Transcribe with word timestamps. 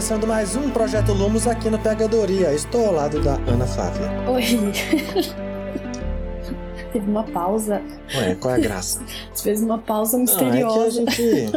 Começando 0.00 0.26
mais 0.26 0.56
um 0.56 0.70
Projeto 0.70 1.12
Lumos 1.12 1.46
aqui 1.46 1.68
no 1.68 1.78
Pegadoria. 1.78 2.54
Estou 2.54 2.86
ao 2.86 2.92
lado 2.94 3.22
da 3.22 3.34
Ana 3.34 3.66
Flávia. 3.66 4.08
Oi. 4.30 4.42
Teve 6.90 7.06
uma 7.06 7.22
pausa. 7.22 7.82
Ué, 8.16 8.34
qual 8.36 8.54
é 8.54 8.56
a 8.56 8.60
graça? 8.60 9.04
Você 9.30 9.42
fez 9.42 9.60
uma 9.60 9.76
pausa 9.76 10.16
Não, 10.16 10.24
é 10.24 10.26
que 10.26 10.32
a 10.32 10.44
misteriosa. 10.46 11.04
gente. 11.04 11.52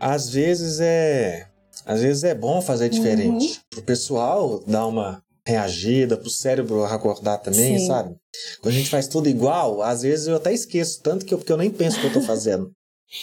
Às 0.00 0.30
vezes 0.30 0.80
é. 0.80 1.46
Às 1.84 2.00
vezes 2.00 2.24
é 2.24 2.34
bom 2.34 2.62
fazer 2.62 2.88
diferente. 2.88 3.60
Pro 3.68 3.82
pessoal 3.82 4.64
dar 4.66 4.86
uma 4.86 5.22
reagida, 5.46 6.16
pro 6.16 6.30
cérebro 6.30 6.86
acordar 6.86 7.36
também, 7.36 7.80
Sim. 7.80 7.86
sabe? 7.86 8.16
Quando 8.62 8.72
a 8.72 8.76
gente 8.78 8.88
faz 8.88 9.06
tudo 9.06 9.28
igual, 9.28 9.82
às 9.82 10.00
vezes 10.00 10.26
eu 10.26 10.36
até 10.36 10.54
esqueço, 10.54 11.02
tanto 11.02 11.26
que 11.26 11.34
eu, 11.34 11.38
porque 11.38 11.52
eu 11.52 11.58
nem 11.58 11.70
penso 11.70 11.98
o 11.98 12.00
que 12.00 12.06
eu 12.06 12.14
tô 12.14 12.22
fazendo. 12.22 12.72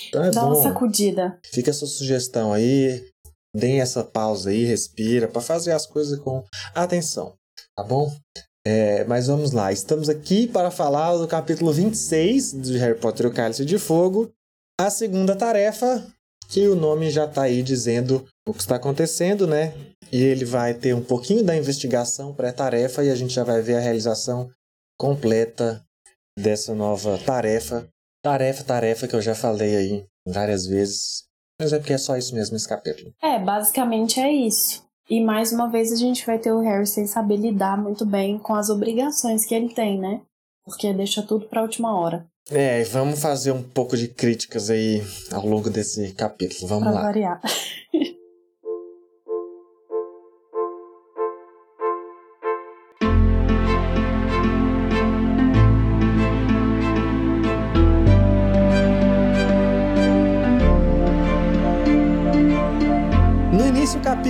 Então 0.08 0.24
é 0.24 0.30
Dá 0.30 0.42
bom. 0.42 0.50
uma 0.50 0.62
sacudida. 0.62 1.40
Fica 1.52 1.72
a 1.72 1.74
sua 1.74 1.88
sugestão 1.88 2.54
aí, 2.54 3.04
deem 3.56 3.82
essa 3.82 4.04
pausa 4.04 4.50
aí, 4.50 4.64
respira, 4.64 5.28
para 5.28 5.42
fazer 5.42 5.72
as 5.72 5.86
coisas 5.86 6.20
com 6.20 6.44
atenção, 6.74 7.34
tá 7.76 7.84
bom? 7.84 8.14
É, 8.66 9.04
mas 9.06 9.28
vamos 9.28 9.52
lá, 9.52 9.72
estamos 9.72 10.08
aqui 10.08 10.48
para 10.48 10.70
falar 10.70 11.18
do 11.18 11.28
capítulo 11.28 11.74
26 11.74 12.62
de 12.62 12.78
Harry 12.78 13.00
Potter 13.00 13.26
e 13.26 13.30
o 13.30 13.34
Cálice 13.34 13.66
de 13.66 13.80
Fogo, 13.80 14.32
a 14.80 14.90
segunda 14.90 15.36
tarefa, 15.36 16.06
que 16.48 16.68
o 16.68 16.76
nome 16.76 17.10
já 17.10 17.28
tá 17.28 17.44
aí 17.44 17.64
dizendo 17.64 18.28
o 18.48 18.54
que 18.54 18.60
está 18.60 18.76
acontecendo, 18.76 19.48
né? 19.48 19.74
E 20.12 20.22
ele 20.22 20.44
vai 20.44 20.74
ter 20.74 20.94
um 20.94 21.04
pouquinho 21.04 21.44
da 21.44 21.56
investigação 21.56 22.34
pré-tarefa 22.34 23.04
e 23.04 23.10
a 23.10 23.16
gente 23.16 23.34
já 23.34 23.44
vai 23.44 23.62
ver 23.62 23.76
a 23.76 23.80
realização 23.80 24.52
completa 25.00 25.84
dessa 26.38 26.76
nova 26.76 27.18
tarefa. 27.20 27.88
Tarefa, 28.24 28.64
tarefa 28.64 29.08
que 29.08 29.16
eu 29.16 29.22
já 29.22 29.34
falei 29.34 29.76
aí 29.76 30.06
várias 30.28 30.68
vezes. 30.68 31.24
Mas 31.62 31.74
é 31.74 31.78
porque 31.78 31.94
é 31.94 31.98
só 32.00 32.18
isso 32.18 32.34
mesmo 32.34 32.58
esse 32.58 32.68
capítulo. 32.68 33.14
É, 33.22 33.38
basicamente 33.38 34.20
é 34.20 34.32
isso. 34.32 34.84
E 35.08 35.24
mais 35.24 35.52
uma 35.52 35.70
vez 35.70 35.92
a 35.92 35.96
gente 35.96 36.26
vai 36.26 36.40
ter 36.40 36.52
o 36.52 36.60
Harry 36.60 36.88
sem 36.88 37.06
saber 37.06 37.36
lidar 37.36 37.78
muito 37.78 38.04
bem 38.04 38.40
com 38.40 38.56
as 38.56 38.70
obrigações 38.70 39.46
que 39.46 39.54
ele 39.54 39.70
tem, 39.72 40.00
né? 40.00 40.22
Porque 40.66 40.92
deixa 40.92 41.22
tudo 41.22 41.46
pra 41.46 41.62
última 41.62 41.96
hora. 41.96 42.26
É, 42.50 42.82
e 42.82 42.84
vamos 42.86 43.22
fazer 43.22 43.52
um 43.52 43.62
pouco 43.62 43.96
de 43.96 44.08
críticas 44.08 44.72
aí 44.72 45.04
ao 45.32 45.46
longo 45.46 45.70
desse 45.70 46.14
capítulo. 46.14 46.68
Vamos 46.68 46.86
pra 46.86 46.94
lá. 46.94 47.02
variar. 47.04 47.42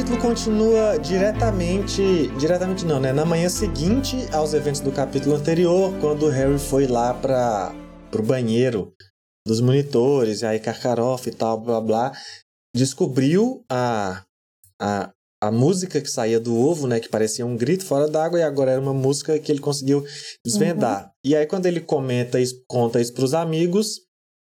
capítulo 0.01 0.19
continua 0.19 0.97
diretamente, 0.97 2.27
diretamente 2.39 2.83
não, 2.85 2.99
né? 2.99 3.13
Na 3.13 3.23
manhã 3.23 3.47
seguinte 3.47 4.17
aos 4.33 4.51
eventos 4.55 4.81
do 4.81 4.91
capítulo 4.91 5.35
anterior, 5.35 5.93
quando 5.99 6.25
o 6.25 6.29
Harry 6.29 6.57
foi 6.57 6.87
lá 6.87 7.13
para 7.13 7.71
pro 8.09 8.23
banheiro 8.23 8.95
dos 9.45 9.61
monitores, 9.61 10.41
e 10.41 10.45
aí 10.47 10.59
Karkaroff 10.59 11.29
e 11.29 11.31
tal, 11.31 11.59
blá 11.59 11.79
blá, 11.79 12.11
descobriu 12.75 13.63
a, 13.69 14.23
a 14.81 15.11
a 15.43 15.51
música 15.51 16.01
que 16.01 16.09
saía 16.09 16.39
do 16.39 16.55
ovo, 16.55 16.87
né, 16.87 16.99
que 16.99 17.09
parecia 17.09 17.45
um 17.45 17.55
grito 17.55 17.85
fora 17.85 18.07
d'água 18.07 18.39
e 18.39 18.43
agora 18.43 18.71
era 18.71 18.81
uma 18.81 18.93
música 18.93 19.37
que 19.39 19.51
ele 19.51 19.59
conseguiu 19.59 20.03
desvendar. 20.43 21.11
E 21.23 21.35
aí 21.35 21.45
quando 21.45 21.67
ele 21.67 21.79
comenta 21.79 22.39
isso, 22.39 22.63
conta 22.67 22.99
isso 22.99 23.13
pros 23.13 23.35
amigos, 23.35 24.01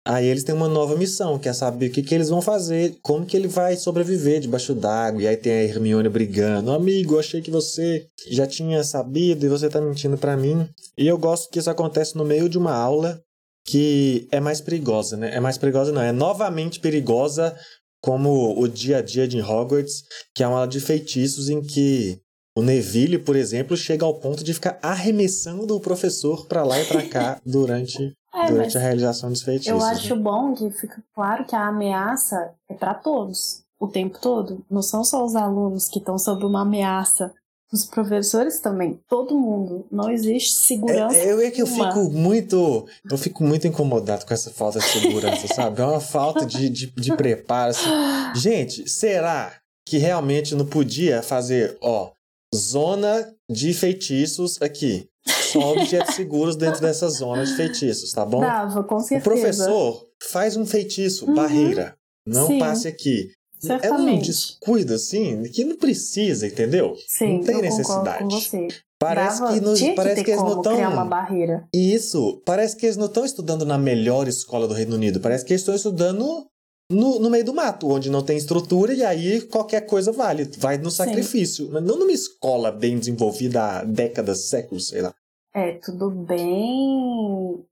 Aí 0.07 0.27
eles 0.27 0.43
têm 0.43 0.53
uma 0.53 0.69
nova 0.69 0.95
missão, 0.95 1.39
que 1.39 1.49
é 1.49 1.53
saber 1.53 1.87
o 1.87 1.91
que, 1.91 2.03
que 2.03 2.13
eles 2.13 2.29
vão 2.29 2.39
fazer, 2.39 2.95
como 3.01 3.25
que 3.25 3.35
ele 3.35 3.47
vai 3.47 3.75
sobreviver 3.75 4.39
debaixo 4.39 4.75
d'água. 4.75 5.23
E 5.23 5.27
aí 5.27 5.35
tem 5.35 5.51
a 5.51 5.63
Hermione 5.63 6.09
brigando, 6.09 6.71
amigo, 6.71 7.17
achei 7.17 7.41
que 7.41 7.49
você 7.49 8.05
já 8.29 8.45
tinha 8.45 8.83
sabido 8.83 9.45
e 9.45 9.49
você 9.49 9.67
tá 9.67 9.81
mentindo 9.81 10.15
pra 10.15 10.37
mim. 10.37 10.69
E 10.95 11.07
eu 11.07 11.17
gosto 11.17 11.49
que 11.49 11.57
isso 11.57 11.71
acontece 11.71 12.15
no 12.15 12.23
meio 12.23 12.47
de 12.47 12.57
uma 12.57 12.75
aula 12.75 13.19
que 13.65 14.27
é 14.31 14.39
mais 14.39 14.61
perigosa, 14.61 15.17
né? 15.17 15.35
É 15.35 15.39
mais 15.39 15.57
perigosa 15.57 15.91
não, 15.91 16.01
é 16.01 16.11
novamente 16.11 16.79
perigosa 16.79 17.57
como 17.99 18.61
o 18.61 18.67
dia 18.67 18.99
a 18.99 19.01
dia 19.01 19.27
de 19.27 19.41
Hogwarts, 19.41 20.03
que 20.35 20.43
é 20.43 20.47
uma 20.47 20.57
aula 20.57 20.67
de 20.67 20.79
feitiços 20.79 21.49
em 21.49 21.59
que 21.63 22.19
o 22.57 22.61
Neville, 22.61 23.17
por 23.19 23.35
exemplo, 23.35 23.75
chega 23.75 24.05
ao 24.05 24.13
ponto 24.15 24.43
de 24.43 24.53
ficar 24.53 24.79
arremessando 24.81 25.75
o 25.75 25.79
professor 25.79 26.45
pra 26.47 26.63
lá 26.63 26.79
e 26.79 26.85
pra 26.85 27.03
cá 27.07 27.39
durante 27.45 28.13
É, 28.33 28.47
durante 28.49 28.77
a 28.77 28.81
realização 28.81 29.29
dos 29.29 29.41
feitiços. 29.43 29.71
eu 29.71 29.77
né? 29.79 29.91
acho 29.91 30.15
bom 30.15 30.53
que 30.53 30.69
fica 30.71 31.03
claro 31.13 31.45
que 31.45 31.55
a 31.55 31.67
ameaça 31.67 32.51
é 32.69 32.73
pra 32.73 32.93
todos, 32.93 33.61
o 33.79 33.87
tempo 33.87 34.17
todo. 34.21 34.63
Não 34.69 34.81
são 34.81 35.03
só 35.03 35.23
os 35.25 35.35
alunos 35.35 35.87
que 35.89 35.99
estão 35.99 36.17
sob 36.17 36.45
uma 36.45 36.61
ameaça. 36.61 37.33
Os 37.73 37.83
professores 37.83 38.59
também, 38.59 38.99
todo 39.09 39.37
mundo. 39.37 39.85
Não 39.91 40.09
existe 40.09 40.53
segurança. 40.53 41.17
É, 41.17 41.31
eu 41.33 41.41
é 41.41 41.49
que 41.49 41.61
eu 41.61 41.67
fico 41.67 42.09
muito. 42.11 42.85
Eu 43.11 43.17
fico 43.17 43.43
muito 43.43 43.67
incomodado 43.67 44.23
com 44.25 44.33
essa 44.33 44.51
falta 44.51 44.79
de 44.79 44.85
segurança, 44.85 45.47
sabe? 45.47 45.81
É 45.81 45.85
uma 45.85 45.99
falta 45.99 46.45
de, 46.45 46.69
de, 46.69 46.85
de 46.91 47.15
preparo. 47.17 47.71
assim. 47.71 47.89
Gente, 48.39 48.87
será 48.87 49.51
que 49.85 49.97
realmente 49.97 50.53
não 50.55 50.65
podia 50.65 51.21
fazer, 51.23 51.75
ó, 51.81 52.11
zona 52.55 53.33
de 53.49 53.73
feitiços 53.73 54.61
aqui? 54.61 55.07
Só 55.51 55.71
objetos 55.73 56.15
seguros 56.15 56.55
dentro 56.55 56.81
dessa 56.81 57.07
zona 57.09 57.45
de 57.45 57.55
feitiços, 57.55 58.11
tá 58.11 58.25
bom? 58.25 58.41
Dava, 58.41 58.83
com 58.83 58.95
o 58.95 58.99
certeza. 58.99 59.23
professor 59.29 60.05
faz 60.31 60.55
um 60.57 60.65
feitiço, 60.65 61.25
Uhum. 61.27 61.35
barreira. 61.35 61.95
Não 62.27 62.47
Sim. 62.47 62.59
passe 62.59 62.87
aqui. 62.87 63.31
É 63.63 63.65
um 63.65 63.67
Certamente. 63.79 64.25
descuido, 64.27 64.93
assim, 64.93 65.43
que 65.43 65.63
não 65.63 65.77
precisa, 65.77 66.45
entendeu? 66.47 66.95
Sim, 67.07 67.37
não 67.37 67.43
tem 67.43 67.61
necessidade. 67.61 68.23
concordo 68.23 68.35
com 68.35 68.39
você. 68.41 68.67
Parece 68.99 69.39
Dava, 69.41 69.53
que, 69.53 69.59
nos, 69.61 69.81
parece 69.95 70.23
que 70.23 70.31
eles 70.31 70.41
não 70.43 70.57
estão. 70.57 70.73
criar 70.75 70.89
uma 70.89 71.05
barreira. 71.05 71.67
Isso, 71.73 72.41
parece 72.45 72.75
que 72.75 72.85
eles 72.85 72.97
não 72.97 73.07
estão 73.07 73.25
estudando 73.25 73.65
na 73.65 73.77
melhor 73.77 74.27
escola 74.27 74.67
do 74.67 74.73
Reino 74.73 74.95
Unido. 74.95 75.19
Parece 75.19 75.43
que 75.43 75.51
eles 75.53 75.61
estão 75.61 75.75
estudando 75.75 76.47
no, 76.91 77.19
no 77.19 77.29
meio 77.29 77.43
do 77.43 77.53
mato, 77.53 77.89
onde 77.89 78.09
não 78.09 78.21
tem 78.21 78.37
estrutura 78.37 78.93
e 78.93 79.03
aí 79.03 79.41
qualquer 79.41 79.81
coisa 79.85 80.11
vale. 80.11 80.49
Vai 80.57 80.77
no 80.77 80.91
sacrifício. 80.91 81.69
Mas 81.71 81.83
não 81.83 81.97
numa 81.97 82.11
escola 82.11 82.71
bem 82.71 82.97
desenvolvida 82.99 83.63
há 83.63 83.83
décadas, 83.83 84.49
séculos, 84.49 84.87
sei 84.89 85.01
lá. 85.01 85.13
É, 85.53 85.73
tudo 85.83 86.09
bem. 86.11 87.63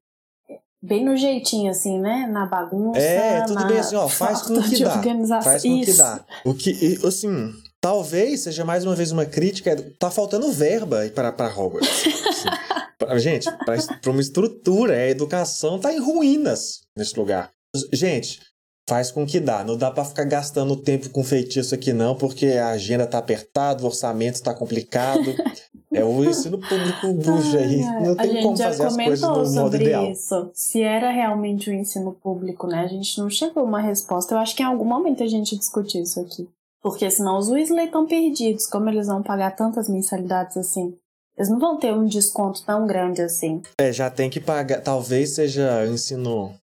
Bem 0.81 1.05
no 1.05 1.15
jeitinho, 1.15 1.71
assim, 1.71 1.99
né? 1.99 2.27
Na 2.29 2.45
bagunça. 2.45 2.99
É, 2.99 3.41
tudo 3.43 3.53
na 3.55 3.65
bem 3.67 3.77
assim, 3.79 3.95
ó, 3.95 4.07
faz 4.09 4.41
com 4.41 4.55
o 4.55 4.63
que 4.63 4.83
dá. 4.83 5.41
Faz 5.41 5.61
com 5.63 5.79
o 5.79 5.85
que 5.85 5.93
dá. 5.93 6.25
O 6.45 6.53
que, 6.53 6.99
assim, 7.05 7.53
talvez 7.79 8.41
seja 8.41 8.65
mais 8.65 8.83
uma 8.83 8.95
vez 8.95 9.11
uma 9.11 9.25
crítica. 9.25 9.71
é, 9.71 9.75
Tá 9.97 10.11
faltando 10.11 10.51
verba 10.51 11.09
para 11.15 11.31
para 11.31 11.47
Hogwarts. 11.57 11.87
assim. 12.27 12.49
Pra- 12.97 13.17
Gente, 13.17 13.49
para 13.61 14.11
uma 14.11 14.21
estrutura, 14.21 14.93
a 14.95 15.09
educação 15.09 15.79
tá 15.79 15.93
em 15.93 15.99
ruínas 15.99 16.81
nesse 16.97 17.17
lugar. 17.17 17.51
Gente, 17.93 18.41
faz 18.87 19.11
com 19.11 19.25
que 19.25 19.39
dá. 19.39 19.63
Não 19.63 19.77
dá 19.77 19.91
para 19.91 20.05
ficar 20.05 20.25
gastando 20.25 20.75
tempo 20.75 21.09
com 21.09 21.23
feitiço 21.23 21.73
aqui 21.75 21.93
não, 21.93 22.15
porque 22.15 22.47
a 22.47 22.69
agenda 22.69 23.07
tá 23.07 23.17
apertada, 23.17 23.83
o 23.83 23.87
orçamento 23.87 24.41
tá 24.41 24.53
complicado. 24.53 25.33
É 25.95 26.03
o 26.03 26.23
ensino 26.23 26.57
público 26.57 27.13
bruxo 27.13 27.55
aí. 27.55 27.79
Não 28.01 28.15
tem 28.15 28.41
como 28.41 28.57
fazer 28.57 28.83
as 28.83 28.95
coisas 28.95 29.21
no 29.21 29.27
modo 29.27 29.47
sobre 29.47 29.83
ideal. 29.83 30.09
isso. 30.09 30.49
Se 30.55 30.81
era 30.81 31.11
realmente 31.11 31.69
o 31.69 31.73
ensino 31.73 32.13
público, 32.13 32.65
né? 32.65 32.79
A 32.79 32.87
gente 32.87 33.19
não 33.19 33.29
chegou 33.29 33.61
a 33.61 33.65
uma 33.67 33.79
resposta. 33.79 34.33
Eu 34.33 34.39
acho 34.39 34.55
que 34.55 34.63
em 34.63 34.65
algum 34.65 34.85
momento 34.85 35.21
a 35.21 35.27
gente 35.27 35.55
discutiu 35.55 36.01
isso 36.01 36.19
aqui. 36.19 36.49
Porque 36.81 37.11
senão 37.11 37.37
os 37.37 37.47
Weasley 37.47 37.85
estão 37.85 38.07
perdidos. 38.07 38.65
Como 38.65 38.89
eles 38.89 39.05
vão 39.05 39.21
pagar 39.21 39.55
tantas 39.55 39.87
mensalidades 39.87 40.57
assim? 40.57 40.95
Eles 41.37 41.49
não 41.49 41.59
vão 41.59 41.77
ter 41.77 41.93
um 41.93 42.05
desconto 42.05 42.65
tão 42.65 42.87
grande 42.87 43.21
assim. 43.21 43.61
É, 43.77 43.93
já 43.93 44.09
tem 44.09 44.31
que 44.31 44.39
pagar. 44.39 44.81
Talvez 44.81 45.35
seja 45.35 45.85
ensino 45.85 46.55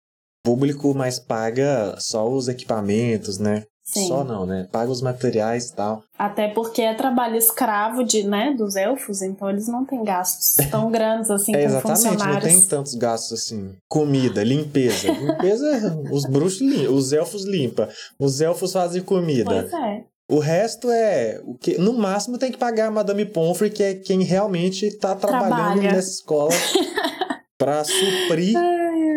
público, 0.48 0.94
mas 0.94 1.18
paga 1.18 1.94
só 1.98 2.26
os 2.26 2.48
equipamentos, 2.48 3.38
né? 3.38 3.64
Sim. 3.84 4.06
Só 4.06 4.22
não, 4.22 4.44
né? 4.44 4.66
Paga 4.70 4.90
os 4.90 5.00
materiais 5.00 5.68
e 5.70 5.74
tal. 5.74 6.02
Até 6.18 6.48
porque 6.48 6.82
é 6.82 6.94
trabalho 6.94 7.36
escravo 7.36 8.02
de, 8.04 8.22
né, 8.22 8.54
dos 8.56 8.76
elfos, 8.76 9.22
então 9.22 9.48
eles 9.48 9.66
não 9.66 9.84
têm 9.84 10.02
gastos 10.04 10.56
tão 10.70 10.90
grandes 10.90 11.30
assim 11.30 11.54
É, 11.54 11.62
com 11.62 11.90
exatamente, 11.90 12.24
não 12.24 12.40
tem 12.40 12.60
tantos 12.62 12.94
gastos 12.94 13.42
assim. 13.42 13.72
Comida, 13.88 14.42
limpeza. 14.42 15.10
Limpeza, 15.10 16.00
os 16.12 16.24
bruxos 16.24 16.60
limpam, 16.60 16.94
os 16.94 17.12
elfos 17.12 17.44
limpam. 17.44 17.88
Os 18.18 18.40
elfos 18.40 18.72
fazem 18.72 19.02
comida. 19.02 19.68
Pois 19.68 19.72
é. 19.72 20.04
O 20.30 20.38
resto 20.38 20.90
é. 20.90 21.40
O 21.44 21.54
que, 21.54 21.78
no 21.78 21.94
máximo 21.94 22.36
tem 22.36 22.52
que 22.52 22.58
pagar 22.58 22.88
a 22.88 22.90
Madame 22.90 23.24
Pomfrey, 23.24 23.70
que 23.70 23.82
é 23.82 23.94
quem 23.94 24.22
realmente 24.22 24.90
tá 24.98 25.14
trabalhando 25.14 25.80
Trabalha. 25.80 25.92
nessa 25.92 26.10
escola 26.10 26.50
para 27.58 27.84
suprir 27.84 28.56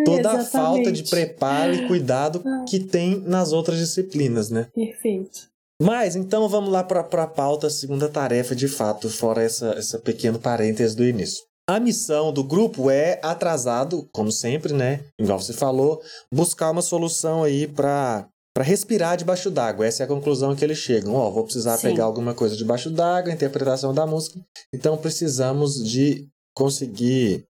toda 0.03 0.31
a 0.31 0.43
falta 0.43 0.91
de 0.91 1.01
Exatamente. 1.01 1.09
preparo 1.09 1.73
e 1.75 1.87
cuidado 1.87 2.43
que 2.67 2.79
tem 2.79 3.19
nas 3.21 3.51
outras 3.53 3.77
disciplinas, 3.77 4.49
né? 4.49 4.67
Perfeito. 4.73 5.51
Mas 5.81 6.15
então 6.15 6.47
vamos 6.47 6.71
lá 6.71 6.83
para 6.83 7.01
a 7.01 7.27
pauta, 7.27 7.67
a 7.67 7.71
segunda 7.71 8.07
tarefa 8.07 8.55
de 8.55 8.67
fato, 8.67 9.09
fora 9.09 9.41
essa, 9.41 9.71
essa 9.71 9.97
pequeno 9.97 10.37
parêntese 10.37 10.95
do 10.95 11.03
início. 11.03 11.43
A 11.67 11.79
missão 11.79 12.33
do 12.33 12.43
grupo 12.43 12.89
é 12.91 13.19
atrasado, 13.23 14.07
como 14.11 14.31
sempre, 14.31 14.73
né? 14.73 15.01
Igual 15.19 15.39
você 15.39 15.53
falou, 15.53 16.01
buscar 16.31 16.71
uma 16.71 16.81
solução 16.81 17.43
aí 17.43 17.67
para 17.67 18.27
para 18.53 18.65
respirar 18.65 19.15
debaixo 19.15 19.49
d'água. 19.49 19.87
Essa 19.87 20.03
é 20.03 20.05
a 20.05 20.09
conclusão 20.09 20.53
que 20.53 20.63
eles 20.63 20.77
chegam. 20.77 21.15
Ó, 21.15 21.31
vou 21.31 21.45
precisar 21.45 21.77
Sim. 21.77 21.87
pegar 21.87 22.03
alguma 22.03 22.33
coisa 22.33 22.55
debaixo 22.55 22.89
d'água, 22.89 23.31
interpretação 23.31 23.93
da 23.93 24.05
música. 24.05 24.39
Então 24.73 24.97
precisamos 24.97 25.81
de 25.81 26.27
conseguir 26.53 27.45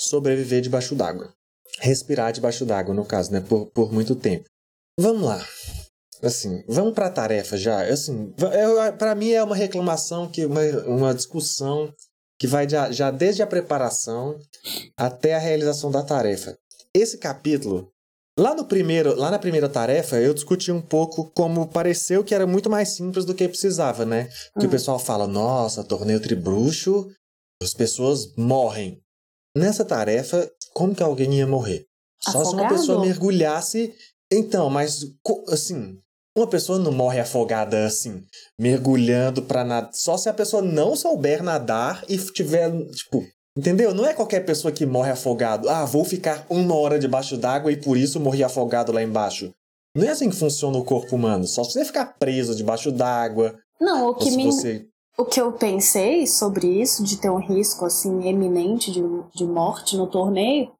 sobreviver 0.00 0.60
debaixo 0.60 0.94
d'água. 0.94 1.32
Respirar 1.80 2.32
debaixo 2.32 2.64
d'água, 2.64 2.94
no 2.94 3.04
caso, 3.04 3.32
né? 3.32 3.40
Por, 3.40 3.66
por 3.66 3.92
muito 3.92 4.14
tempo. 4.14 4.44
Vamos 4.98 5.22
lá. 5.22 5.44
Assim, 6.22 6.64
vamos 6.66 6.94
para 6.94 7.06
a 7.06 7.10
tarefa 7.10 7.56
já. 7.58 7.82
Assim, 7.84 8.32
para 8.98 9.14
mim 9.14 9.30
é 9.32 9.42
uma 9.42 9.54
reclamação, 9.54 10.28
que 10.30 10.46
uma, 10.46 10.62
uma 10.86 11.14
discussão 11.14 11.92
que 12.40 12.46
vai 12.46 12.68
já, 12.68 12.90
já 12.90 13.10
desde 13.10 13.42
a 13.42 13.46
preparação 13.46 14.38
até 14.96 15.34
a 15.34 15.38
realização 15.38 15.90
da 15.90 16.02
tarefa. 16.02 16.56
Esse 16.94 17.18
capítulo, 17.18 17.90
lá 18.38 18.54
no 18.54 18.64
primeiro, 18.66 19.14
lá 19.14 19.30
na 19.30 19.38
primeira 19.38 19.68
tarefa, 19.68 20.16
eu 20.16 20.32
discuti 20.32 20.72
um 20.72 20.80
pouco 20.80 21.30
como 21.34 21.68
pareceu 21.68 22.24
que 22.24 22.34
era 22.34 22.46
muito 22.46 22.70
mais 22.70 22.90
simples 22.90 23.24
do 23.26 23.34
que 23.34 23.46
precisava, 23.48 24.06
né? 24.06 24.28
Que 24.58 24.64
Hum. 24.64 24.68
o 24.68 24.70
pessoal 24.70 24.98
fala, 24.98 25.26
nossa, 25.26 25.84
torneio 25.84 26.20
tribruxo, 26.20 27.10
as 27.62 27.74
pessoas 27.74 28.34
morrem. 28.36 29.00
Nessa 29.56 29.86
tarefa, 29.86 30.50
como 30.74 30.94
que 30.94 31.02
alguém 31.02 31.38
ia 31.38 31.46
morrer? 31.46 31.86
Só 32.20 32.44
se 32.44 32.54
uma 32.54 32.68
pessoa 32.68 33.00
mergulhasse. 33.00 33.94
Então, 34.30 34.68
mas 34.68 35.00
assim, 35.48 35.96
uma 36.36 36.46
pessoa 36.46 36.78
não 36.78 36.92
morre 36.92 37.20
afogada 37.20 37.86
assim, 37.86 38.22
mergulhando 38.60 39.40
pra 39.42 39.64
nadar. 39.64 39.90
Só 39.94 40.18
se 40.18 40.28
a 40.28 40.34
pessoa 40.34 40.60
não 40.60 40.94
souber 40.94 41.42
nadar 41.42 42.04
e 42.06 42.18
tiver, 42.18 42.70
tipo, 42.90 43.24
entendeu? 43.56 43.94
Não 43.94 44.04
é 44.04 44.12
qualquer 44.12 44.44
pessoa 44.44 44.70
que 44.70 44.84
morre 44.84 45.10
afogado. 45.10 45.70
Ah, 45.70 45.86
vou 45.86 46.04
ficar 46.04 46.44
uma 46.50 46.76
hora 46.76 46.98
debaixo 46.98 47.38
d'água 47.38 47.72
e 47.72 47.80
por 47.80 47.96
isso 47.96 48.20
morri 48.20 48.44
afogado 48.44 48.92
lá 48.92 49.02
embaixo. 49.02 49.54
Não 49.96 50.06
é 50.06 50.10
assim 50.10 50.28
que 50.28 50.36
funciona 50.36 50.76
o 50.76 50.84
corpo 50.84 51.16
humano. 51.16 51.46
Só 51.46 51.64
se 51.64 51.72
você 51.72 51.84
ficar 51.86 52.18
preso 52.18 52.54
debaixo 52.54 52.92
d'água, 52.92 53.56
Não, 53.80 54.08
o 54.08 54.14
que 54.14 54.30
me 54.32 54.44
você. 54.44 54.86
O 55.18 55.24
que 55.24 55.40
eu 55.40 55.52
pensei 55.52 56.26
sobre 56.26 56.66
isso, 56.80 57.02
de 57.02 57.16
ter 57.16 57.30
um 57.30 57.38
risco 57.38 57.86
assim 57.86 58.28
eminente 58.28 58.90
de, 58.92 59.02
de 59.34 59.44
morte 59.46 59.96
no 59.96 60.06
torneio, 60.06 60.70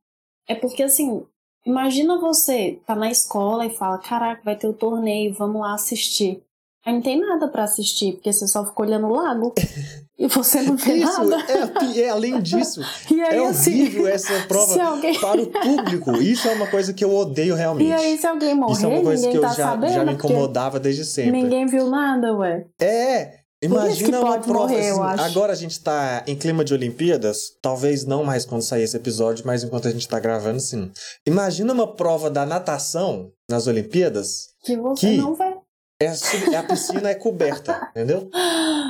é 0.49 0.55
porque 0.55 0.83
assim, 0.83 1.23
imagina 1.65 2.19
você 2.19 2.79
tá 2.87 2.95
na 2.95 3.11
escola 3.11 3.65
e 3.65 3.71
fala, 3.71 3.99
caraca, 3.99 4.43
vai 4.45 4.55
ter 4.57 4.67
o 4.69 4.75
torneio, 4.75 5.33
vamos 5.33 5.61
lá 5.63 5.75
assistir. 5.75 6.43
Aí 6.85 6.93
não 6.93 7.01
tem 7.03 7.19
nada 7.19 7.49
pra 7.49 7.65
assistir, 7.65 8.13
porque 8.13 8.33
você 8.33 8.47
só 8.47 8.65
fica 8.65 8.81
olhando 8.83 9.07
o 9.07 9.13
lago 9.13 9.55
e 10.19 10.29
você 10.29 10.61
não 10.63 10.77
vê 10.77 10.97
Isso, 10.99 11.25
nada. 11.25 11.45
é, 11.51 12.01
é 12.03 12.09
além 12.11 12.39
disso. 12.43 12.81
E 13.11 13.21
aí, 13.21 13.39
É 13.39 13.47
assim, 13.49 13.73
horrível 13.81 14.07
essa 14.07 14.39
prova 14.47 14.83
alguém- 14.85 15.19
para 15.19 15.41
o 15.43 15.47
público. 15.49 16.13
Isso 16.23 16.47
é 16.47 16.53
uma 16.55 16.67
coisa 16.69 16.93
que 16.93 17.03
eu 17.05 17.13
odeio 17.13 17.55
realmente. 17.57 17.89
E 17.89 17.93
aí, 17.93 18.19
se 18.19 18.27
alguém 18.27 18.55
morrer, 18.55 18.73
Isso 18.75 18.85
é 18.85 18.89
uma 18.89 19.03
coisa 19.03 19.29
que 19.31 19.37
eu 19.37 19.41
tá 19.41 19.49
já, 19.49 19.65
sabendo, 19.71 19.93
já 19.95 20.05
me 20.05 20.13
incomodava 20.13 20.79
desde 20.79 21.05
sempre. 21.07 21.33
ninguém 21.33 21.67
viu 21.67 21.89
nada, 21.91 22.33
ué. 22.37 22.67
É, 22.81 23.41
imagina 23.63 24.21
uma 24.21 24.39
prova 24.39 24.69
morrer, 24.69 24.91
assim. 24.91 25.21
Agora 25.23 25.53
a 25.53 25.57
gente 25.57 25.81
tá 25.81 26.23
em 26.27 26.37
clima 26.37 26.65
de 26.65 26.75
Olimpíadas, 26.75 27.39
talvez 27.63 28.05
não 28.05 28.23
mais 28.25 28.45
quando 28.45 28.63
sair 28.63 28.83
esse 28.83 28.97
episódio, 28.97 29.47
mas 29.47 29.63
enquanto 29.65 29.89
a 29.89 29.91
gente 29.91 30.07
tá 30.07 30.19
gravando, 30.21 30.61
sim. 30.61 30.91
Imagina 31.27 31.73
uma 31.73 31.95
prova 31.97 32.29
da 32.31 32.45
natação 32.47 33.31
nas 33.51 33.67
Olimpíadas, 33.67 34.49
Que 34.65 34.77
você 34.77 35.07
Que- 35.11 35.17
não 35.19 35.35
vê. 35.35 35.55
é 36.03 36.57
a 36.57 36.63
piscina 36.65 37.11
é 37.11 37.15
coberta, 37.15 37.89
entendeu? 37.97 38.29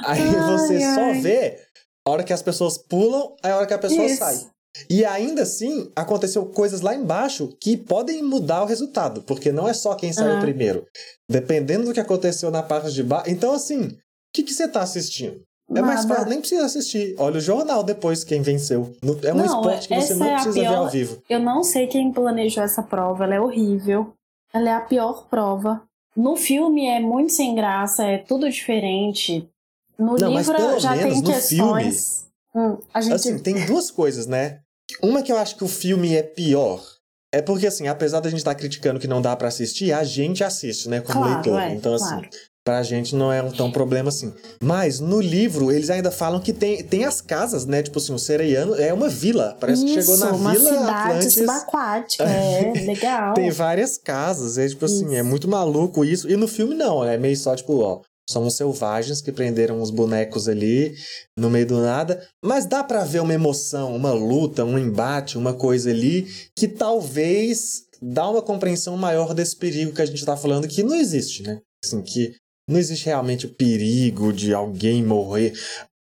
Aí 0.05 0.21
Ai, 0.23 0.57
você 0.59 0.77
ai. 0.83 0.95
só 1.15 1.21
vê 1.21 1.59
a 2.07 2.11
hora 2.11 2.25
que 2.25 2.33
as 2.33 2.43
pessoas 2.43 2.77
pulam, 2.79 3.35
aí 3.43 3.53
a 3.53 3.57
hora 3.57 3.67
que 3.67 3.75
a 3.75 3.79
pessoa 3.79 4.05
Isso. 4.05 4.19
sai. 4.19 4.47
E 4.91 5.07
ainda 5.07 5.43
assim, 5.43 5.91
aconteceu 5.97 6.45
coisas 6.45 6.83
lá 6.83 6.95
embaixo 6.95 7.57
que 7.61 7.79
podem 7.79 8.23
mudar 8.23 8.63
o 8.63 8.67
resultado, 8.67 9.23
porque 9.23 9.51
não 9.51 9.67
é 9.67 9.73
só 9.73 9.95
quem 9.95 10.13
saiu 10.13 10.37
Ah. 10.37 10.41
primeiro. 10.41 10.85
Dependendo 11.31 11.87
do 11.87 11.95
que 11.95 12.01
aconteceu 12.01 12.51
na 12.51 12.63
parte 12.63 12.93
de 12.93 13.03
baixo. 13.03 13.31
Então, 13.31 13.55
assim, 13.55 13.97
que, 14.37 14.43
que 14.45 14.55
você 14.55 14.69
tá 14.69 14.83
assistindo? 14.83 15.41
É 15.75 15.83
mais 15.83 16.05
fácil, 16.05 16.29
nem 16.29 16.39
precisa 16.39 16.65
assistir. 16.65 17.17
Olha 17.19 17.39
o 17.39 17.41
jornal 17.41 17.83
depois, 17.83 18.23
quem 18.23 18.41
venceu. 18.41 18.95
É 19.25 19.33
um 19.33 19.39
Não, 19.39 19.47
esporte 19.47 19.89
que 19.89 20.01
você 20.01 20.15
não 20.15 20.27
é 20.29 20.33
precisa 20.35 20.55
ver 20.61 20.67
pior- 20.69 20.77
ao 20.79 20.89
vivo. 20.91 21.23
Eu 21.29 21.41
não 21.41 21.65
sei 21.65 21.87
quem 21.89 22.13
planejou 22.13 22.63
essa 22.63 22.83
prova, 22.83 23.25
ela 23.25 23.35
é 23.35 23.41
horrível. 23.41 24.13
Ela 24.55 24.71
é 24.71 24.73
a 24.75 24.81
pior 24.81 25.27
prova. 25.29 25.83
No 26.17 26.37
filme 26.37 26.87
é 26.87 27.01
muito 27.01 27.33
sem 27.33 27.55
graça, 27.55 28.05
é 28.05 28.19
tudo 28.19 28.49
diferente. 28.49 29.49
No 29.99 30.17
Não, 30.17 30.31
livro 30.39 30.79
já 30.79 30.93
tem 30.97 31.21
questões. 31.23 32.27
Hum, 32.55 32.79
a 32.95 33.01
gente 33.01 33.15
Assim, 33.15 33.39
tem 33.39 33.67
duas 33.67 33.91
coisas, 33.91 34.27
né? 34.27 34.61
Uma 35.03 35.21
que 35.23 35.33
eu 35.33 35.37
acho 35.37 35.57
que 35.57 35.65
o 35.65 35.69
filme 35.69 36.15
é 36.15 36.23
pior. 36.23 36.81
É 37.35 37.43
porque, 37.43 37.67
assim, 37.67 37.89
apesar 37.89 38.21
da 38.21 38.31
gente 38.31 38.39
estar 38.39 38.55
criticando 38.55 39.01
que 39.01 39.09
não 39.09 39.21
dá 39.21 39.35
pra 39.35 39.49
assistir, 39.49 39.93
a 39.93 40.05
gente 40.05 40.45
assiste, 40.45 40.89
né? 40.89 41.01
Como 41.01 41.21
Claro, 41.21 41.35
leitor. 41.35 41.61
é, 41.61 41.75
então, 41.75 41.93
assim, 41.95 42.09
claro. 42.09 42.29
Pra 42.67 42.83
gente 42.83 43.15
não 43.15 43.33
é 43.33 43.41
um 43.41 43.53
tão 43.53 43.71
problema 43.71 44.09
assim. 44.09 44.35
Mas 44.61 44.99
no 44.99 45.21
livro, 45.21 45.71
eles 45.71 45.89
ainda 45.89 46.11
falam 46.11 46.41
que 46.41 46.53
tem, 46.53 46.83
tem 46.83 47.05
as 47.05 47.21
casas, 47.21 47.65
né? 47.65 47.81
Tipo 47.81 48.01
assim, 48.01 48.13
o 48.13 48.19
Sereiano 48.19 48.75
é 48.75 48.93
uma 48.93 49.09
vila. 49.09 49.57
Parece 49.61 49.85
que 49.85 49.95
chegou 49.95 50.17
na 50.17 50.33
uma 50.33 50.51
vila 50.51 50.71
cidade 50.71 50.91
Atlantis. 50.91 51.35
subaquática, 51.35 52.25
é 52.25 52.73
legal. 52.85 53.35
Tem 53.35 53.51
várias 53.53 53.97
casas, 53.97 54.59
é 54.59 54.67
tipo 54.67 54.85
assim, 54.85 55.15
é 55.15 55.21
Isso. 55.21 55.25
muito 55.25 55.47
maluco 55.47 56.05
isso. 56.05 56.29
E 56.29 56.35
no 56.37 56.49
filme 56.49 56.75
não, 56.75 57.05
é 57.05 57.17
meio 57.17 57.37
só 57.37 57.55
tipo, 57.55 57.79
ó, 57.79 58.01
são 58.29 58.51
selvagens 58.51 59.21
que 59.21 59.31
prenderam 59.31 59.81
os 59.81 59.93
bonecos 59.93 60.49
ali 60.49 60.93
no 61.39 61.49
meio 61.49 61.69
do 61.69 61.81
nada, 61.81 62.21
mas 62.45 62.67
dá 62.67 62.83
pra 62.83 63.05
ver 63.05 63.21
uma 63.23 63.33
emoção, 63.33 63.95
uma 63.95 64.11
luta, 64.13 64.65
um 64.65 64.77
embate, 64.77 65.39
uma 65.39 65.55
coisa 65.55 65.91
ali 65.91 66.27
que 66.59 66.67
talvez 66.67 67.83
dá 68.03 68.29
uma 68.29 68.43
compreensão 68.43 68.97
maior 68.97 69.33
desse 69.33 69.55
perigo 69.55 69.93
que 69.93 70.03
a 70.03 70.07
gente 70.07 70.25
tá 70.25 70.37
falando 70.37 70.67
que 70.67 70.83
não 70.83 70.97
existe, 70.97 71.45
né? 71.45 71.61
Assim, 71.85 72.03
que 72.03 72.35
não 72.69 72.79
existe 72.79 73.07
realmente 73.07 73.47
o 73.47 73.55
perigo 73.55 74.33
de 74.33 74.53
alguém 74.53 75.05
morrer. 75.05 75.53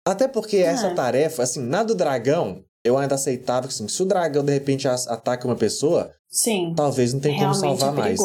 Até 0.06 0.28
porque 0.28 0.58
essa 0.58 0.88
É. 0.88 0.94
tarefa, 0.94 1.42
assim, 1.42 1.60
na 1.60 1.82
do 1.82 1.94
dragão, 1.94 2.62
eu 2.84 2.96
ainda 2.96 3.16
aceitava 3.16 3.66
que 3.66 3.74
assim, 3.74 3.88
se 3.88 4.02
o 4.02 4.06
dragão 4.06 4.44
de 4.44 4.52
repente 4.52 4.86
ataca 4.86 5.46
uma 5.46 5.56
pessoa, 5.56 6.12
Sim, 6.28 6.72
talvez 6.76 7.12
não 7.12 7.20
tenha 7.20 7.34
como 7.38 7.52
realmente 7.52 7.80
salvar 7.80 7.92
é 7.92 7.98
mais. 7.98 8.20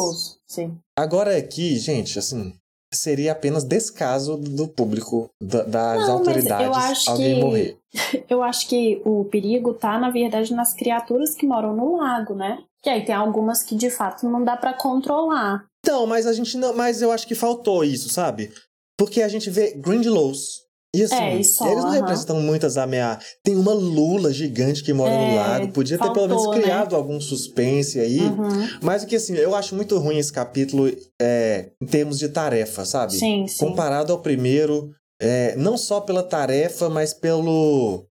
Sim. 0.46 0.78
Agora 0.96 1.36
aqui, 1.36 1.78
gente, 1.78 2.18
assim, 2.18 2.52
seria 2.92 3.32
apenas 3.32 3.64
descaso 3.64 4.36
do 4.36 4.68
público, 4.68 5.30
da- 5.40 5.62
das 5.64 6.06
Não, 6.06 6.12
autoridades, 6.14 7.08
alguém 7.08 7.34
que- 7.34 7.40
morrer. 7.40 7.78
Eu 8.28 8.42
acho 8.42 8.68
que 8.68 9.00
o 9.04 9.24
perigo 9.26 9.74
tá, 9.74 9.98
na 9.98 10.10
verdade, 10.10 10.52
nas 10.54 10.72
criaturas 10.74 11.34
que 11.34 11.46
moram 11.46 11.74
no 11.76 11.96
lago, 11.96 12.34
né? 12.34 12.58
Que 12.82 12.88
aí 12.90 13.04
tem 13.04 13.14
algumas 13.14 13.62
que 13.62 13.74
de 13.76 13.90
fato 13.90 14.26
não 14.28 14.42
dá 14.42 14.56
pra 14.56 14.72
controlar. 14.74 15.64
Então, 15.84 16.06
mas 16.06 16.26
a 16.26 16.32
gente 16.32 16.56
não, 16.56 16.74
mas 16.74 17.02
eu 17.02 17.10
acho 17.12 17.26
que 17.26 17.34
faltou 17.34 17.84
isso, 17.84 18.08
sabe? 18.08 18.50
Porque 18.98 19.20
a 19.22 19.28
gente 19.28 19.50
vê 19.50 19.72
Grindelows 19.76 20.61
e 20.94 21.02
assim, 21.02 21.14
É, 21.14 21.42
só, 21.42 21.66
eles 21.66 21.78
não 21.82 21.90
aham. 21.90 22.00
representam 22.00 22.40
muitas 22.40 22.76
ameaças. 22.76 23.24
Tem 23.42 23.56
uma 23.56 23.72
lula 23.72 24.32
gigante 24.32 24.82
que 24.84 24.92
mora 24.92 25.14
no 25.16 25.32
É, 25.32 25.34
lago, 25.36 25.72
podia 25.72 25.96
ter 25.98 26.12
pelo 26.12 26.28
menos 26.28 26.42
faltou, 26.42 26.54
né? 26.54 26.62
criado 26.62 26.94
algum 26.96 27.20
suspense 27.20 27.98
aí. 27.98 28.20
Uhum. 28.20 28.68
Mas 28.82 29.02
o 29.02 29.06
que 29.06 29.16
assim, 29.16 29.34
eu 29.34 29.54
acho 29.54 29.74
muito 29.74 29.96
ruim 29.98 30.18
esse 30.18 30.32
capítulo 30.32 30.90
é, 31.20 31.70
em 31.80 31.86
termos 31.86 32.18
de 32.18 32.28
tarefa, 32.28 32.84
sabe? 32.84 33.14
Sim, 33.14 33.46
sim. 33.46 33.64
comparado 33.64 34.12
ao 34.12 34.20
primeiro, 34.20 34.90
é, 35.20 35.56
não 35.56 35.78
só 35.78 36.00
pela 36.00 36.22
tarefa, 36.22 36.88
mas 36.90 37.14
pelo. 37.14 38.04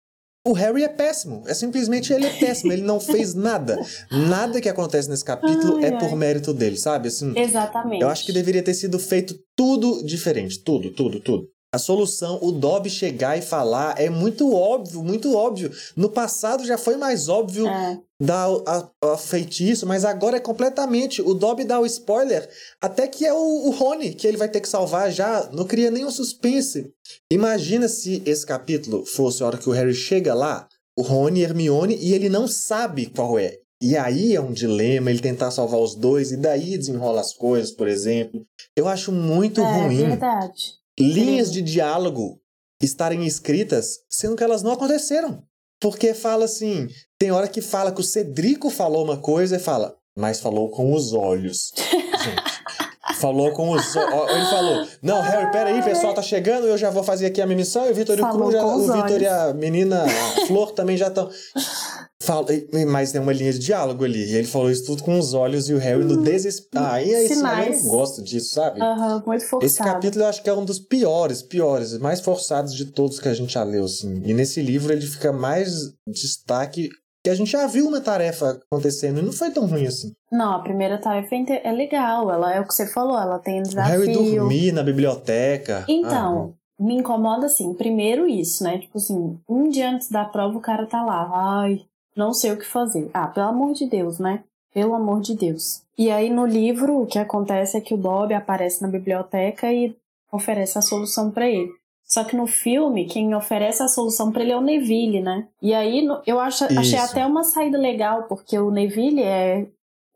O 0.46 0.54
Harry 0.54 0.82
é 0.82 0.88
péssimo. 0.88 1.42
É 1.46 1.52
simplesmente 1.52 2.14
ele 2.14 2.24
é 2.24 2.30
péssimo. 2.30 2.72
ele 2.72 2.80
não 2.80 2.98
fez 2.98 3.34
nada. 3.34 3.78
Nada 4.10 4.58
que 4.58 4.70
acontece 4.70 5.10
nesse 5.10 5.22
capítulo 5.24 5.76
Ai, 5.76 5.84
é 5.84 5.92
ai. 5.92 5.98
por 5.98 6.16
mérito 6.16 6.54
dele, 6.54 6.78
sabe? 6.78 7.08
Assim, 7.08 7.38
Exatamente. 7.38 8.00
eu 8.00 8.08
acho 8.08 8.24
que 8.24 8.32
deveria 8.32 8.62
ter 8.62 8.72
sido 8.72 8.98
feito 8.98 9.34
tudo 9.54 10.02
diferente. 10.02 10.62
Tudo, 10.64 10.90
tudo, 10.92 11.20
tudo. 11.20 11.46
A 11.72 11.78
solução, 11.78 12.40
o 12.42 12.50
Dobby 12.50 12.90
chegar 12.90 13.38
e 13.38 13.42
falar, 13.42 13.94
é 13.96 14.10
muito 14.10 14.52
óbvio, 14.52 15.04
muito 15.04 15.36
óbvio. 15.36 15.70
No 15.96 16.10
passado 16.10 16.66
já 16.66 16.76
foi 16.76 16.96
mais 16.96 17.28
óbvio 17.28 17.68
É. 17.68 17.96
dar 18.20 18.48
a, 18.66 18.90
a 19.12 19.16
feitiço, 19.16 19.86
mas 19.86 20.04
agora 20.04 20.36
é 20.38 20.40
completamente. 20.40 21.22
O 21.22 21.32
Dobby 21.32 21.64
dá 21.64 21.78
o 21.78 21.86
spoiler, 21.86 22.48
até 22.80 23.06
que 23.06 23.24
é 23.24 23.32
o, 23.32 23.68
o 23.68 23.70
Rony 23.70 24.14
que 24.14 24.26
ele 24.26 24.36
vai 24.36 24.48
ter 24.48 24.60
que 24.60 24.68
salvar 24.68 25.12
já. 25.12 25.48
Não 25.52 25.64
cria 25.64 25.92
nenhum 25.92 26.10
suspense. 26.10 26.92
Imagina 27.32 27.86
se 27.86 28.20
esse 28.26 28.44
capítulo 28.44 29.06
fosse 29.06 29.40
a 29.40 29.46
hora 29.46 29.58
que 29.58 29.68
o 29.68 29.72
Harry 29.72 29.94
chega 29.94 30.34
lá, 30.34 30.66
o 30.98 31.02
Rony 31.02 31.40
e 31.40 31.44
Hermione, 31.44 31.96
e 32.00 32.12
ele 32.14 32.28
não 32.28 32.48
sabe 32.48 33.06
qual 33.06 33.38
é. 33.38 33.58
E 33.80 33.96
aí 33.96 34.34
é 34.34 34.40
um 34.40 34.52
dilema 34.52 35.08
ele 35.10 35.20
tentar 35.20 35.52
salvar 35.52 35.80
os 35.80 35.94
dois, 35.94 36.32
e 36.32 36.36
daí 36.36 36.76
desenrola 36.76 37.20
as 37.20 37.32
coisas, 37.32 37.70
por 37.70 37.86
exemplo. 37.86 38.44
Eu 38.76 38.88
acho 38.88 39.12
muito 39.12 39.60
é 39.60 39.72
ruim 39.72 39.96
verdade. 40.08 40.79
Linhas 41.00 41.50
de 41.52 41.62
diálogo 41.62 42.40
estarem 42.82 43.26
escritas, 43.26 43.98
sendo 44.08 44.36
que 44.36 44.44
elas 44.44 44.62
não 44.62 44.72
aconteceram. 44.72 45.42
Porque 45.80 46.12
fala 46.14 46.44
assim, 46.44 46.88
tem 47.18 47.30
hora 47.30 47.48
que 47.48 47.60
fala 47.62 47.90
que 47.92 48.00
o 48.00 48.04
Cedrico 48.04 48.68
falou 48.70 49.02
uma 49.04 49.16
coisa 49.16 49.56
e 49.56 49.58
fala, 49.58 49.96
mas 50.16 50.40
falou 50.40 50.70
com 50.70 50.92
os 50.94 51.12
olhos. 51.12 51.72
Gente, 51.76 53.18
falou 53.18 53.52
com 53.52 53.70
os 53.70 53.96
olhos. 53.96 54.30
Ele 54.36 54.44
falou, 54.46 54.86
não, 55.02 55.20
Harry, 55.22 55.50
peraí, 55.50 55.82
pessoal 55.82 56.12
tá 56.14 56.22
chegando, 56.22 56.66
eu 56.66 56.76
já 56.76 56.90
vou 56.90 57.02
fazer 57.02 57.26
aqui 57.26 57.40
a 57.40 57.46
minha 57.46 57.56
missão, 57.56 57.86
e 57.86 57.92
o 57.92 57.94
Vitor 57.94 58.18
e 58.18 58.22
o 58.22 58.50
já- 58.52 58.64
o 58.66 58.80
Vitor 58.92 59.22
e 59.22 59.26
a 59.26 59.54
menina, 59.54 60.04
a 60.04 60.46
Flor 60.46 60.72
também 60.72 60.96
já 60.96 61.08
estão... 61.08 61.30
Fala, 62.22 62.46
mas 62.86 63.12
tem 63.12 63.20
uma 63.20 63.32
linha 63.32 63.52
de 63.52 63.58
diálogo 63.58 64.04
ali. 64.04 64.30
E 64.30 64.36
ele 64.36 64.46
falou 64.46 64.70
isso 64.70 64.84
tudo 64.84 65.02
com 65.02 65.18
os 65.18 65.32
olhos 65.32 65.70
e 65.70 65.74
o 65.74 65.78
Harry 65.78 66.04
no 66.04 66.22
desespero. 66.22 66.84
Ah, 66.84 67.02
e 67.02 67.14
aí, 67.14 67.24
esse, 67.24 67.34
eu 67.34 67.42
não 67.42 67.88
gosto 67.88 68.22
disso, 68.22 68.54
sabe? 68.54 68.80
Aham, 68.80 69.22
muito 69.26 69.44
forçado. 69.46 69.64
Esse 69.64 69.78
capítulo 69.78 70.24
eu 70.24 70.28
acho 70.28 70.42
que 70.42 70.50
é 70.50 70.54
um 70.54 70.64
dos 70.64 70.78
piores, 70.78 71.40
piores, 71.40 71.96
mais 71.98 72.20
forçados 72.20 72.74
de 72.74 72.86
todos 72.86 73.18
que 73.18 73.28
a 73.28 73.32
gente 73.34 73.54
já 73.54 73.62
leu, 73.62 73.84
assim. 73.84 74.20
E 74.24 74.34
nesse 74.34 74.60
livro 74.60 74.92
ele 74.92 75.06
fica 75.06 75.32
mais 75.32 75.94
destaque 76.06 76.90
que 77.24 77.30
a 77.30 77.34
gente 77.34 77.50
já 77.50 77.66
viu 77.66 77.86
uma 77.86 78.00
tarefa 78.00 78.60
acontecendo 78.70 79.20
e 79.20 79.22
não 79.22 79.32
foi 79.32 79.50
tão 79.50 79.66
ruim 79.66 79.86
assim. 79.86 80.12
Não, 80.30 80.54
a 80.54 80.60
primeira 80.60 80.98
tarefa 80.98 81.34
é 81.34 81.68
é 81.68 81.72
legal. 81.72 82.30
Ela 82.30 82.54
é 82.54 82.60
o 82.60 82.66
que 82.66 82.74
você 82.74 82.86
falou, 82.86 83.18
ela 83.18 83.38
tem 83.38 83.60
O 83.60 83.62
desafio. 83.62 84.00
Harry 84.00 84.12
dormir 84.12 84.72
na 84.72 84.82
biblioteca. 84.82 85.84
Então, 85.88 86.54
me 86.78 86.94
incomoda 86.94 87.46
assim, 87.46 87.74
primeiro 87.74 88.26
isso, 88.26 88.64
né? 88.64 88.78
Tipo 88.78 88.96
assim, 88.96 89.38
um 89.48 89.68
dia 89.68 89.90
antes 89.90 90.10
da 90.10 90.24
prova 90.24 90.56
o 90.56 90.62
cara 90.62 90.86
tá 90.86 91.04
lá, 91.04 91.30
ai, 91.60 91.82
não 92.16 92.32
sei 92.32 92.52
o 92.52 92.56
que 92.56 92.66
fazer. 92.66 93.10
Ah, 93.12 93.26
pelo 93.26 93.48
amor 93.48 93.72
de 93.72 93.86
Deus, 93.86 94.18
né? 94.18 94.44
Pelo 94.72 94.94
amor 94.94 95.20
de 95.20 95.34
Deus. 95.34 95.82
E 95.98 96.10
aí 96.10 96.30
no 96.30 96.46
livro 96.46 97.02
o 97.02 97.06
que 97.06 97.18
acontece 97.18 97.76
é 97.76 97.80
que 97.80 97.94
o 97.94 97.98
Dobby 97.98 98.34
aparece 98.34 98.82
na 98.82 98.88
biblioteca 98.88 99.72
e 99.72 99.96
oferece 100.32 100.78
a 100.78 100.82
solução 100.82 101.30
pra 101.30 101.48
ele. 101.48 101.70
Só 102.04 102.24
que 102.24 102.36
no 102.36 102.46
filme, 102.46 103.04
quem 103.04 103.34
oferece 103.36 103.82
a 103.84 103.88
solução 103.88 104.32
pra 104.32 104.42
ele 104.42 104.50
é 104.50 104.56
o 104.56 104.60
Neville, 104.60 105.20
né? 105.20 105.46
E 105.62 105.72
aí 105.72 106.04
eu 106.26 106.40
acho, 106.40 106.64
achei 106.64 106.98
até 106.98 107.24
uma 107.24 107.44
saída 107.44 107.78
legal, 107.78 108.24
porque 108.24 108.58
o 108.58 108.70
Neville 108.70 109.22
é 109.22 109.68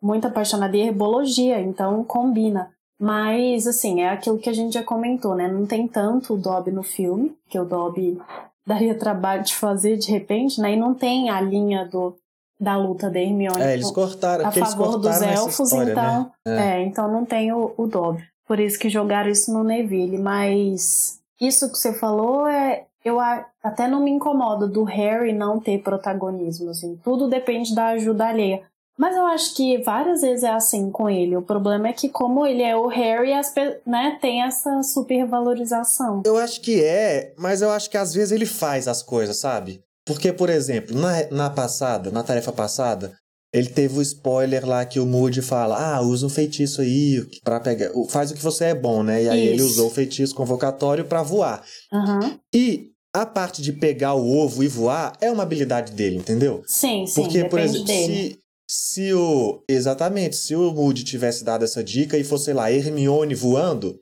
muito 0.03 0.27
apaixonado 0.27 0.75
em 0.75 0.89
herbologia, 0.89 1.61
então 1.61 2.03
combina. 2.03 2.75
Mas, 2.99 3.67
assim, 3.67 4.03
é 4.03 4.09
aquilo 4.09 4.39
que 4.39 4.51
a 4.51 4.53
gente 4.53 4.75
já 4.75 4.83
comentou, 4.83 5.37
né? 5.37 5.47
Não 5.47 5.67
tem 5.67 5.87
tanto 5.87 6.35
o 6.35 6.37
Dobby 6.37 6.73
no 6.73 6.83
filme, 6.83 7.37
que 7.49 7.59
o 7.59 7.65
Dobby 7.65 8.21
daria 8.67 8.95
trabalho 8.95 9.43
de 9.43 9.55
fazer 9.55 9.97
de 9.97 10.11
repente, 10.11 10.61
né? 10.61 10.73
E 10.73 10.77
não 10.77 10.95
tem 10.95 11.31
a 11.31 11.41
linha 11.41 11.85
do, 11.85 12.17
da 12.61 12.77
luta 12.77 13.11
da 13.11 13.21
Hermione 13.21 13.61
É, 13.61 13.75
eles 13.75 13.91
cortaram, 13.91 14.47
a 14.47 14.51
favor 14.51 14.99
dos 14.99 15.11
cortaram 15.11 15.33
essa 15.33 15.43
elfos, 15.43 15.61
história, 15.73 15.93
então. 15.93 16.33
né? 16.47 16.79
É. 16.79 16.83
então 16.83 17.11
não 17.11 17.25
tem 17.25 17.53
o, 17.53 17.73
o 17.77 17.87
Dobby. 17.87 18.25
Por 18.47 18.61
isso 18.61 18.79
que 18.79 18.89
jogaram 18.91 19.31
isso 19.31 19.53
no 19.53 19.65
Neville. 19.65 20.19
Mas 20.19 21.21
isso 21.41 21.71
que 21.71 21.79
você 21.79 21.93
falou 21.93 22.47
é. 22.47 22.87
Eu 23.05 23.19
até 23.63 23.87
não 23.87 24.03
me 24.03 24.11
incomodo 24.11 24.67
do 24.67 24.83
Harry 24.83 25.31
não 25.31 25.61
ter 25.61 25.83
protagonismo, 25.83 26.71
assim. 26.71 26.99
Tudo 27.05 27.29
depende 27.29 27.75
da 27.75 27.89
ajuda 27.89 28.29
alheia. 28.29 28.63
Mas 28.97 29.17
eu 29.17 29.27
acho 29.27 29.55
que 29.57 29.79
várias 29.79 30.21
vezes 30.23 30.45
é 30.45 30.51
assim 30.51 30.91
com 30.91 31.11
ele. 31.11 31.37
O 31.37 31.43
problema 31.43 31.89
é 31.89 31.93
que, 31.93 32.09
como 32.09 32.47
ele 32.47 32.63
é 32.63 32.77
o 32.77 32.87
Harry, 32.87 33.33
as, 33.33 33.53
né, 33.85 34.19
tem 34.21 34.43
essa 34.43 34.83
supervalorização. 34.83 36.23
Eu 36.25 36.37
acho 36.37 36.61
que 36.61 36.83
é, 36.83 37.35
mas 37.37 37.61
eu 37.61 37.71
acho 37.71 37.91
que 37.91 37.97
às 37.97 38.15
vezes 38.15 38.31
ele 38.33 38.47
faz 38.47 38.87
as 38.87 39.03
coisas, 39.03 39.37
sabe? 39.37 39.83
Porque, 40.07 40.33
por 40.33 40.49
exemplo, 40.49 40.97
na, 40.97 41.29
na 41.31 41.51
passada, 41.51 42.11
na 42.11 42.23
tarefa 42.23 42.53
passada, 42.53 43.13
ele 43.53 43.69
teve 43.69 43.99
o 43.99 44.03
spoiler 44.03 44.67
lá 44.67 44.85
que 44.85 45.01
o 45.01 45.07
Moody 45.07 45.41
fala: 45.41 45.97
Ah, 45.97 46.01
usa 46.01 46.27
um 46.27 46.31
feitiço 46.31 46.81
aí 46.81 47.25
pra 47.43 47.61
pegar. 47.61 47.91
Faz 48.09 48.31
o 48.31 48.35
que 48.35 48.43
você 48.43 48.67
é 48.67 48.75
bom, 48.75 49.03
né? 49.03 49.23
E 49.23 49.29
aí 49.29 49.47
ele 49.47 49.63
Isso. 49.63 49.67
usou 49.67 49.87
o 49.87 49.91
feitiço 49.95 50.35
convocatório 50.35 51.05
pra 51.05 51.23
voar. 51.23 51.65
Aham. 51.93 52.39
E 52.53 52.91
a 53.15 53.25
parte 53.25 53.63
de 53.63 53.73
pegar 53.73 54.15
o 54.15 54.29
ovo 54.29 54.65
e 54.65 54.69
voar 54.69 55.17
é 55.21 55.31
uma 55.31 55.45
habilidade 55.45 55.93
dele, 55.93 56.17
entendeu? 56.17 56.63
Sim, 56.67 57.07
sim, 57.07 57.23
Porque, 57.23 57.45
por 57.45 57.61
exemplo, 57.61 57.87
dele. 57.87 58.31
se, 58.31 58.39
se 58.71 59.13
o. 59.13 59.63
Exatamente, 59.69 60.37
se 60.37 60.55
o 60.55 60.73
Moody 60.73 61.05
tivesse 61.05 61.45
dado 61.45 61.65
essa 61.65 61.83
dica 61.83 62.17
e 62.17 62.25
fosse, 62.25 62.47
sei 62.47 62.55
lá, 62.55 62.71
Hermione 62.71 63.35
voando, 63.35 63.99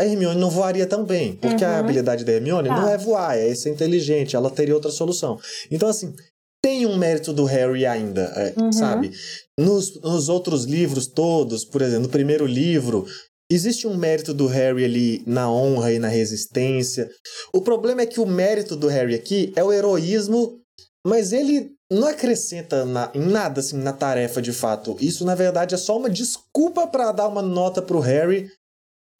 a 0.00 0.04
Hermione 0.04 0.40
não 0.40 0.50
voaria 0.50 0.86
tão 0.86 1.04
bem. 1.04 1.36
Porque 1.36 1.64
a 1.64 1.70
Uhum. 1.72 1.76
habilidade 1.78 2.24
da 2.24 2.32
Hermione 2.32 2.68
Tá. 2.68 2.76
não 2.80 2.88
é 2.88 2.96
voar, 2.98 3.36
é 3.38 3.54
ser 3.54 3.70
inteligente, 3.70 4.34
ela 4.36 4.50
teria 4.50 4.74
outra 4.74 4.90
solução. 4.90 5.38
Então, 5.70 5.88
assim, 5.88 6.14
tem 6.62 6.86
um 6.86 6.96
mérito 6.96 7.32
do 7.32 7.44
Harry 7.44 7.86
ainda, 7.86 8.22
é, 8.36 8.60
Uhum. 8.60 8.72
sabe? 8.72 9.12
Nos, 9.58 10.00
nos 10.00 10.28
outros 10.28 10.64
livros 10.64 11.06
todos, 11.06 11.64
por 11.64 11.80
exemplo, 11.82 12.02
no 12.04 12.08
primeiro 12.08 12.46
livro. 12.46 13.06
Existe 13.52 13.86
um 13.86 13.96
mérito 13.96 14.32
do 14.32 14.46
Harry 14.46 14.84
ali 14.84 15.22
na 15.26 15.50
honra 15.50 15.92
e 15.92 15.98
na 15.98 16.06
resistência. 16.08 17.10
O 17.52 17.60
problema 17.60 18.02
é 18.02 18.06
que 18.06 18.20
o 18.20 18.26
mérito 18.26 18.76
do 18.76 18.86
Harry 18.86 19.14
aqui 19.14 19.52
é 19.56 19.64
o 19.64 19.72
heroísmo 19.72 20.58
mas 21.06 21.32
ele 21.32 21.72
não 21.90 22.06
acrescenta 22.08 22.84
na- 22.84 23.10
em 23.14 23.20
nada 23.20 23.60
assim 23.60 23.76
na 23.76 23.92
tarefa 23.92 24.40
de 24.40 24.52
fato. 24.52 24.96
Isso 25.00 25.24
na 25.24 25.34
verdade 25.34 25.74
é 25.74 25.78
só 25.78 25.96
uma 25.96 26.08
desculpa 26.10 26.86
pra 26.86 27.12
dar 27.12 27.28
uma 27.28 27.42
nota 27.42 27.82
pro 27.82 28.00
Harry. 28.00 28.50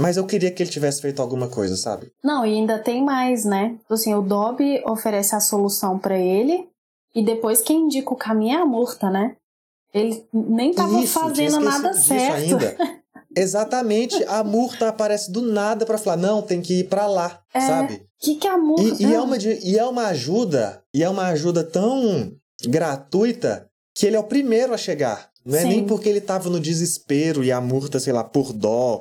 Mas 0.00 0.16
eu 0.16 0.24
queria 0.24 0.50
que 0.50 0.62
ele 0.62 0.70
tivesse 0.70 1.02
feito 1.02 1.20
alguma 1.20 1.46
coisa, 1.48 1.76
sabe? 1.76 2.10
Não, 2.24 2.46
e 2.46 2.54
ainda 2.54 2.78
tem 2.78 3.04
mais, 3.04 3.44
né? 3.44 3.76
Assim, 3.90 4.14
o 4.14 4.22
Dobby 4.22 4.82
oferece 4.86 5.34
a 5.34 5.40
solução 5.40 5.98
pra 5.98 6.18
ele 6.18 6.66
e 7.14 7.22
depois 7.22 7.60
quem 7.60 7.82
indica 7.84 8.10
o 8.10 8.16
caminho 8.16 8.56
é 8.58 8.62
a 8.62 8.64
Murta, 8.64 9.10
né? 9.10 9.36
Ele 9.92 10.24
nem 10.32 10.72
tava 10.72 11.00
Isso, 11.00 11.18
fazendo 11.20 11.60
nada 11.60 11.92
certo. 11.92 12.34
ainda. 12.36 12.76
Exatamente, 13.36 14.24
a 14.24 14.42
Murta 14.42 14.88
aparece 14.88 15.30
do 15.30 15.42
nada 15.42 15.84
pra 15.84 15.98
falar: 15.98 16.16
"Não, 16.16 16.40
tem 16.42 16.60
que 16.62 16.80
ir 16.80 16.84
pra 16.88 17.06
lá", 17.06 17.40
É. 17.52 17.60
sabe? 17.60 17.94
O 17.94 18.00
que, 18.24 18.36
que 18.36 18.48
a 18.48 18.56
Murta. 18.58 19.02
E, 19.02 19.06
e 19.06 19.14
é 19.14 19.20
uma, 19.20 19.36
e 19.36 19.78
é 19.78 19.84
uma 19.84 20.06
ajuda, 20.06 20.82
e 20.94 21.02
é 21.02 21.08
uma 21.08 21.26
ajuda 21.28 21.62
tão 21.62 22.32
gratuita 22.66 23.66
que 23.94 24.06
ele 24.06 24.16
é 24.16 24.20
o 24.20 24.24
primeiro 24.24 24.72
a 24.72 24.78
chegar. 24.78 25.30
Não 25.44 25.56
é 25.56 25.62
Sim. 25.62 25.68
nem 25.68 25.86
porque 25.86 26.08
ele 26.08 26.20
tava 26.20 26.48
no 26.50 26.60
desespero 26.60 27.42
e 27.42 27.50
a 27.50 27.60
murta, 27.60 27.98
sei 27.98 28.12
lá, 28.12 28.22
por 28.22 28.52
dó. 28.52 29.00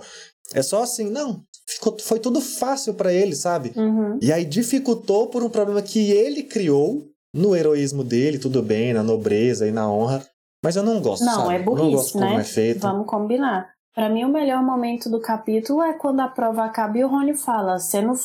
É 0.53 0.61
só 0.61 0.83
assim, 0.83 1.09
não. 1.09 1.43
Ficou, 1.67 1.97
foi 1.99 2.19
tudo 2.19 2.41
fácil 2.41 2.93
pra 2.95 3.13
ele, 3.13 3.35
sabe? 3.35 3.71
Uhum. 3.75 4.17
E 4.21 4.31
aí 4.33 4.43
dificultou 4.43 5.27
por 5.27 5.43
um 5.43 5.49
problema 5.49 5.81
que 5.81 6.11
ele 6.11 6.43
criou 6.43 7.05
no 7.33 7.55
heroísmo 7.55 8.03
dele, 8.03 8.39
tudo 8.39 8.63
bem, 8.63 8.93
na 8.93 9.03
nobreza 9.03 9.67
e 9.67 9.71
na 9.71 9.91
honra. 9.91 10.25
Mas 10.63 10.75
eu 10.75 10.83
não 10.83 10.99
gosto, 10.99 11.23
Não, 11.23 11.45
sabe? 11.45 11.55
é 11.55 11.59
não 11.59 11.65
gosto 11.65 11.89
burrice, 11.89 12.13
como 12.13 12.25
né? 12.25 12.41
é 12.41 12.43
feito. 12.43 12.79
Vamos 12.79 13.05
combinar. 13.05 13.69
Pra 13.93 14.09
mim, 14.09 14.23
o 14.23 14.29
melhor 14.29 14.63
momento 14.63 15.09
do 15.09 15.19
capítulo 15.19 15.81
é 15.81 15.93
quando 15.93 16.19
a 16.21 16.27
prova 16.27 16.63
acaba 16.63 16.97
e 16.97 17.03
o 17.03 17.07
Rony 17.07 17.35
fala: 17.35 17.79
Você 17.79 18.01
não, 18.01 18.15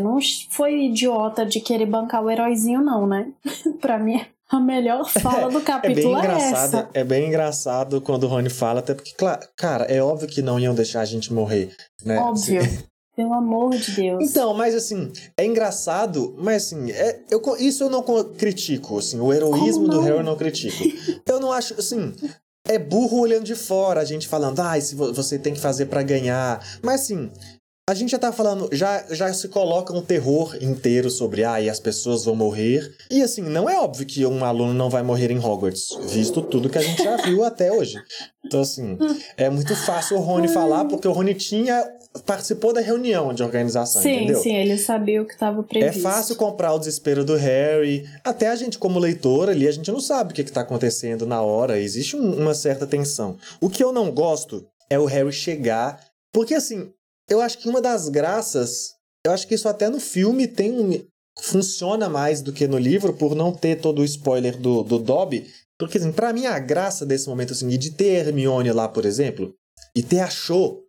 não 0.00 0.18
foi 0.50 0.86
idiota 0.86 1.44
de 1.44 1.60
querer 1.60 1.86
bancar 1.86 2.22
o 2.22 2.30
heróizinho, 2.30 2.80
não, 2.80 3.06
né? 3.06 3.32
pra 3.80 3.98
mim, 3.98 4.20
a 4.50 4.60
melhor 4.60 5.08
fala 5.08 5.48
do 5.48 5.58
É 5.60 5.60
bem 5.60 5.64
capítulo 5.64 6.16
é, 6.16 6.18
engraçado, 6.18 6.74
essa. 6.76 6.88
é 6.94 7.04
bem 7.04 7.28
engraçado 7.28 8.00
quando 8.00 8.24
o 8.24 8.26
Rony 8.28 8.50
fala, 8.50 8.80
até 8.80 8.94
porque, 8.94 9.14
cara, 9.56 9.84
é 9.84 10.02
óbvio 10.02 10.28
que 10.28 10.42
não 10.42 10.58
iam 10.58 10.74
deixar 10.74 11.00
a 11.00 11.04
gente 11.04 11.32
morrer, 11.32 11.74
né? 12.04 12.18
Óbvio. 12.18 12.60
Pelo 13.16 13.34
amor 13.34 13.76
de 13.76 13.90
Deus. 13.92 14.30
Então, 14.30 14.54
mas 14.54 14.74
assim, 14.74 15.12
é 15.36 15.44
engraçado, 15.44 16.34
mas 16.38 16.64
assim, 16.66 16.90
é, 16.90 17.20
eu, 17.30 17.42
isso 17.58 17.84
eu 17.84 17.90
não 17.90 18.02
co- 18.02 18.24
critico, 18.24 18.98
assim, 18.98 19.20
o 19.20 19.32
heroísmo 19.32 19.88
do? 19.88 20.00
Harry 20.00 20.16
eu 20.18 20.22
não 20.24 20.36
critico. 20.36 20.82
eu 21.26 21.38
não 21.40 21.52
acho, 21.52 21.74
assim, 21.78 22.14
é 22.66 22.78
burro 22.78 23.18
olhando 23.18 23.44
de 23.44 23.54
fora, 23.54 24.00
a 24.00 24.04
gente 24.04 24.26
falando, 24.28 24.60
ah, 24.60 24.80
se 24.80 24.94
vo- 24.94 25.12
você 25.12 25.38
tem 25.38 25.52
que 25.52 25.60
fazer 25.60 25.86
pra 25.86 26.02
ganhar. 26.02 26.64
Mas 26.82 27.02
assim, 27.02 27.30
a 27.90 27.94
gente 27.94 28.10
já 28.10 28.18
tá 28.18 28.32
falando, 28.32 28.68
já, 28.72 29.04
já 29.10 29.32
se 29.32 29.48
coloca 29.48 29.92
um 29.92 30.00
terror 30.02 30.56
inteiro 30.60 31.10
sobre, 31.10 31.44
ah, 31.44 31.60
e 31.60 31.68
as 31.68 31.80
pessoas 31.80 32.24
vão 32.24 32.36
morrer. 32.36 32.94
E 33.10 33.20
assim, 33.22 33.42
não 33.42 33.68
é 33.68 33.78
óbvio 33.78 34.06
que 34.06 34.24
um 34.24 34.44
aluno 34.44 34.72
não 34.72 34.88
vai 34.88 35.02
morrer 35.02 35.30
em 35.30 35.38
Hogwarts, 35.38 35.88
visto 36.08 36.40
tudo 36.42 36.68
que 36.70 36.78
a 36.78 36.82
gente 36.82 37.02
já 37.02 37.16
viu 37.16 37.44
até 37.44 37.72
hoje. 37.72 38.00
Então, 38.44 38.60
assim, 38.60 38.96
é 39.36 39.50
muito 39.50 39.74
fácil 39.74 40.16
o 40.16 40.20
Rony 40.20 40.48
falar, 40.48 40.84
porque 40.84 41.06
o 41.08 41.12
Rony 41.12 41.34
tinha. 41.34 41.84
participou 42.26 42.72
da 42.72 42.80
reunião 42.80 43.32
de 43.32 43.42
organização, 43.42 44.02
sim, 44.02 44.16
entendeu? 44.16 44.40
sim, 44.42 44.54
ele 44.54 44.76
sabia 44.78 45.22
o 45.22 45.24
que 45.26 45.32
estava 45.34 45.60
É 45.60 45.62
previsto. 45.62 46.02
fácil 46.02 46.34
comprar 46.36 46.72
o 46.74 46.78
desespero 46.78 47.24
do 47.24 47.36
Harry. 47.36 48.04
Até 48.24 48.48
a 48.48 48.56
gente, 48.56 48.78
como 48.78 48.98
leitor 48.98 49.48
ali, 49.48 49.68
a 49.68 49.72
gente 49.72 49.90
não 49.92 50.00
sabe 50.00 50.32
o 50.32 50.34
que, 50.34 50.40
está 50.42 50.62
acontecendo 50.62 51.24
na 51.26 51.40
hora. 51.42 51.78
Existe 51.78 52.16
um- 52.16 52.34
uma 52.36 52.54
certa 52.54 52.86
tensão. 52.86 53.36
O 53.60 53.68
que 53.70 53.82
eu 53.82 53.92
não 53.92 54.10
gosto 54.10 54.64
é 54.88 54.98
o 54.98 55.04
Harry 55.06 55.32
chegar. 55.32 56.00
Porque, 56.32 56.54
assim, 56.54 56.90
eu 57.30 57.40
acho 57.40 57.58
que 57.58 57.68
uma 57.68 57.80
das 57.80 58.08
graças 58.08 58.94
eu 59.24 59.32
acho 59.32 59.46
que 59.46 59.54
isso 59.54 59.68
até 59.68 59.88
no 59.88 60.00
filme 60.00 60.48
tem 60.48 60.72
um, 60.72 61.04
funciona 61.40 62.08
mais 62.08 62.40
do 62.40 62.52
que 62.52 62.66
no 62.66 62.78
livro 62.78 63.12
por 63.14 63.34
não 63.34 63.52
ter 63.52 63.80
todo 63.80 64.00
o 64.00 64.04
spoiler 64.04 64.56
do, 64.58 64.82
do 64.82 64.98
Dobby. 64.98 65.46
Porque, 65.78 65.98
assim, 65.98 66.12
pra 66.12 66.32
mim, 66.32 66.46
a 66.46 66.58
graça 66.58 67.06
desse 67.06 67.28
momento, 67.28 67.52
assim, 67.52 67.68
de 67.68 67.90
ter 67.92 68.26
Hermione 68.26 68.72
lá, 68.72 68.88
por 68.88 69.04
exemplo, 69.06 69.54
e 69.96 70.02
ter 70.02 70.20
a 70.20 70.28
Cho, 70.28 70.82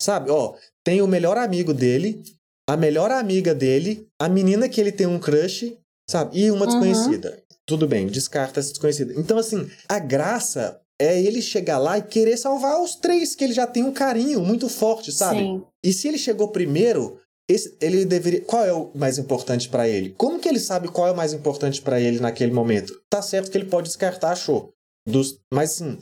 sabe? 0.00 0.30
Ó, 0.30 0.54
tem 0.84 1.02
o 1.02 1.06
melhor 1.06 1.36
amigo 1.36 1.74
dele, 1.74 2.22
a 2.68 2.76
melhor 2.76 3.10
amiga 3.10 3.54
dele, 3.54 4.06
a 4.20 4.28
menina 4.28 4.68
que 4.68 4.80
ele 4.80 4.92
tem 4.92 5.06
um 5.06 5.18
crush, 5.18 5.74
sabe? 6.10 6.38
E 6.38 6.50
uma 6.50 6.60
Uhum. 6.60 6.66
desconhecida. 6.66 7.42
Tudo 7.66 7.86
bem, 7.86 8.06
descarta 8.06 8.60
essa 8.60 8.70
desconhecida. 8.70 9.12
Então, 9.18 9.38
assim, 9.38 9.70
a 9.88 9.98
graça 9.98 10.80
é 11.00 11.20
ele 11.20 11.40
chegar 11.40 11.78
lá 11.78 11.98
e 11.98 12.02
querer 12.02 12.36
salvar 12.36 12.80
os 12.80 12.94
três, 12.94 13.34
que 13.34 13.44
ele 13.44 13.52
já 13.52 13.66
tem 13.66 13.82
um 13.84 13.92
carinho 13.92 14.40
muito 14.40 14.68
forte, 14.68 15.12
sabe? 15.12 15.38
Sim. 15.38 15.62
E 15.84 15.92
se 15.92 16.08
ele 16.08 16.18
chegou 16.18 16.48
primeiro, 16.48 17.20
esse- 17.48 17.76
ele 17.80 18.04
deveria. 18.04 18.40
Qual 18.42 18.64
é 18.64 18.72
o 18.72 18.90
mais 18.94 19.16
importante 19.18 19.68
pra 19.68 19.88
ele? 19.88 20.14
Como 20.18 20.38
que 20.38 20.48
ele 20.48 20.60
sabe 20.60 20.88
qual 20.88 21.06
é 21.08 21.12
o 21.12 21.16
mais 21.16 21.32
importante 21.32 21.80
pra 21.80 22.00
ele 22.00 22.20
naquele 22.20 22.52
momento? 22.52 22.92
Tá 23.10 23.22
certo 23.22 23.50
que 23.50 23.56
ele 23.56 23.68
pode 23.70 23.86
descartar, 23.86 24.32
achou. 24.32 24.72
Dos, 25.08 25.38
mas 25.52 25.72
sim. 25.72 25.98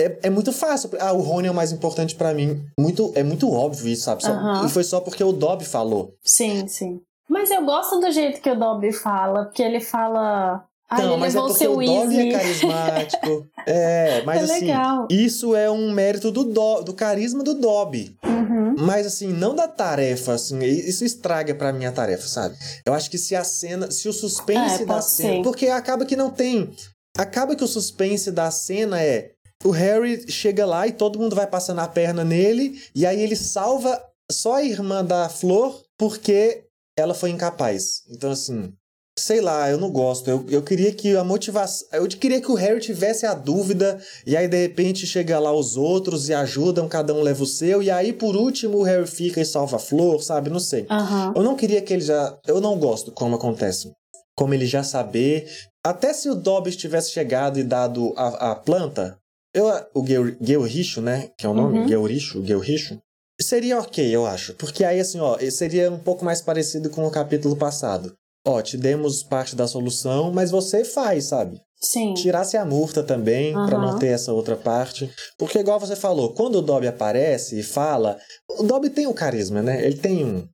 É, 0.00 0.18
é 0.24 0.30
muito 0.30 0.52
fácil. 0.52 0.90
Ah, 1.00 1.12
o 1.12 1.20
Rony 1.20 1.48
é 1.48 1.50
o 1.50 1.54
mais 1.54 1.72
importante 1.72 2.14
pra 2.14 2.32
mim. 2.32 2.64
Muito, 2.78 3.12
é 3.16 3.22
muito 3.22 3.50
óbvio 3.52 3.88
isso, 3.88 4.04
sabe? 4.04 4.22
Só-. 4.22 4.64
E 4.64 4.68
foi 4.68 4.84
só 4.84 5.00
porque 5.00 5.22
o 5.22 5.32
Dobby 5.32 5.64
falou. 5.64 6.14
Sim, 6.24 6.66
sim. 6.68 7.00
Mas 7.28 7.50
eu 7.50 7.64
gosto 7.64 8.00
do 8.00 8.10
jeito 8.10 8.40
que 8.40 8.50
o 8.50 8.58
Dobby 8.58 8.92
fala, 8.92 9.44
porque 9.44 9.62
ele 9.62 9.80
fala. 9.80 10.64
Ah, 10.90 11.02
Não, 11.02 11.18
mas 11.18 11.34
é 11.36 11.38
porque 11.40 11.54
seu 11.58 11.72
o 11.72 11.84
Dobby 11.84 12.16
Weasley. 12.16 12.28
é 12.34 12.38
carismático. 12.38 13.46
é, 13.66 14.22
mas 14.24 14.40
É 14.40 14.44
assim. 14.54 14.64
legal. 14.66 15.06
Isso 15.10 15.54
é 15.54 15.70
um 15.70 15.92
mérito 15.92 16.30
do, 16.30 16.44
do, 16.44 16.82
do 16.82 16.94
carisma 16.94 17.44
do 17.44 17.54
Dobby. 17.54 18.16
Uhum. 18.24 18.74
Mas 18.78 19.06
assim, 19.06 19.28
não 19.32 19.54
da 19.54 19.68
tarefa, 19.68 20.32
assim, 20.34 20.58
isso 20.64 21.04
estraga 21.04 21.54
pra 21.54 21.72
mim 21.72 21.84
a 21.84 21.92
tarefa, 21.92 22.26
sabe? 22.26 22.56
Eu 22.86 22.94
acho 22.94 23.10
que 23.10 23.18
se 23.18 23.34
a 23.36 23.44
cena, 23.44 23.90
se 23.90 24.08
o 24.08 24.12
suspense 24.12 24.82
É, 24.82 24.86
da 24.86 25.00
cena, 25.02 25.34
ser. 25.36 25.42
porque 25.42 25.66
acaba 25.66 26.06
que 26.06 26.16
não 26.16 26.30
tem, 26.30 26.70
acaba 27.16 27.54
que 27.54 27.64
o 27.64 27.68
suspense 27.68 28.30
da 28.30 28.50
cena 28.50 29.02
é 29.02 29.32
o 29.64 29.70
Harry 29.70 30.24
chega 30.30 30.64
lá 30.64 30.86
e 30.86 30.92
todo 30.92 31.18
mundo 31.18 31.34
vai 31.34 31.46
passando 31.46 31.80
a 31.80 31.88
perna 31.88 32.24
nele 32.24 32.80
e 32.94 33.04
aí 33.04 33.20
ele 33.20 33.34
salva 33.34 34.00
só 34.30 34.54
a 34.54 34.62
irmã 34.64 35.04
da 35.04 35.28
Flor 35.28 35.82
porque 35.98 36.62
ela 36.96 37.12
foi 37.12 37.30
incapaz. 37.30 38.02
Então 38.08 38.30
assim, 38.30 38.72
sei 39.18 39.40
lá, 39.40 39.70
eu 39.70 39.78
não 39.78 39.90
gosto. 39.90 40.28
Eu, 40.28 40.44
eu 40.48 40.62
queria 40.62 40.92
que 40.92 41.16
a 41.16 41.24
motivação, 41.24 41.86
eu 41.92 42.06
queria 42.08 42.40
que 42.40 42.50
o 42.50 42.54
Harry 42.54 42.80
tivesse 42.80 43.26
a 43.26 43.34
dúvida 43.34 43.98
e 44.26 44.36
aí, 44.36 44.48
de 44.48 44.56
repente, 44.56 45.06
chega 45.06 45.38
lá 45.38 45.52
os 45.52 45.76
outros 45.76 46.28
e 46.28 46.34
ajudam, 46.34 46.88
cada 46.88 47.12
um 47.14 47.22
leva 47.22 47.42
o 47.42 47.46
seu. 47.46 47.82
E 47.82 47.90
aí, 47.90 48.12
por 48.12 48.36
último, 48.36 48.78
o 48.78 48.82
Harry 48.82 49.06
fica 49.06 49.40
e 49.40 49.44
salva 49.44 49.76
a 49.76 49.80
flor, 49.80 50.22
sabe? 50.22 50.50
Não 50.50 50.60
sei. 50.60 50.86
Aham. 50.90 51.32
Eu 51.36 51.42
não 51.42 51.56
queria 51.56 51.82
que 51.82 51.92
ele 51.92 52.02
já. 52.02 52.38
Eu 52.46 52.60
não 52.60 52.78
gosto 52.78 53.12
como 53.12 53.36
acontece. 53.36 53.92
Como 54.36 54.54
ele 54.54 54.66
já 54.66 54.82
saber. 54.82 55.48
Até 55.84 56.12
se 56.12 56.28
o 56.28 56.34
Dobby 56.34 56.70
tivesse 56.70 57.10
chegado 57.10 57.58
e 57.58 57.64
dado 57.64 58.12
a, 58.16 58.52
a 58.52 58.54
planta. 58.54 59.18
Eu, 59.54 59.66
o 59.94 60.04
Gelricho, 60.40 61.00
né? 61.00 61.30
Que 61.36 61.46
é 61.46 61.48
o 61.48 61.54
nome? 61.54 61.80
Uhum. 61.80 61.88
Gelricho. 61.88 63.00
Seria 63.40 63.78
ok, 63.78 64.14
eu 64.14 64.26
acho. 64.26 64.54
Porque 64.54 64.84
aí, 64.84 65.00
assim, 65.00 65.20
ó, 65.20 65.38
seria 65.50 65.90
um 65.90 65.98
pouco 65.98 66.24
mais 66.24 66.42
parecido 66.42 66.90
com 66.90 67.06
o 67.06 67.10
capítulo 67.10 67.56
passado. 67.56 68.12
Ó, 68.48 68.62
te 68.62 68.78
demos 68.78 69.22
parte 69.22 69.54
da 69.54 69.66
solução, 69.68 70.32
mas 70.32 70.50
você 70.50 70.82
faz, 70.84 71.24
sabe? 71.26 71.60
Sim. 71.80 72.12
tirasse 72.14 72.56
a 72.56 72.64
murta 72.64 73.04
também, 73.04 73.52
pra 73.52 73.76
Aham. 73.76 73.92
não 73.92 73.98
ter 74.00 74.08
essa 74.08 74.32
outra 74.32 74.56
parte. 74.56 75.08
Porque, 75.38 75.58
igual 75.60 75.78
você 75.78 75.94
falou, 75.94 76.32
quando 76.34 76.56
o 76.56 76.62
Dobby 76.62 76.88
aparece 76.88 77.60
e 77.60 77.62
fala, 77.62 78.18
o 78.58 78.64
Dobby 78.64 78.90
tem 78.90 79.06
o 79.06 79.14
carisma, 79.14 79.62
né? 79.62 79.84
Ele 79.86 79.96
tem 79.96 80.24
um- 80.24 80.48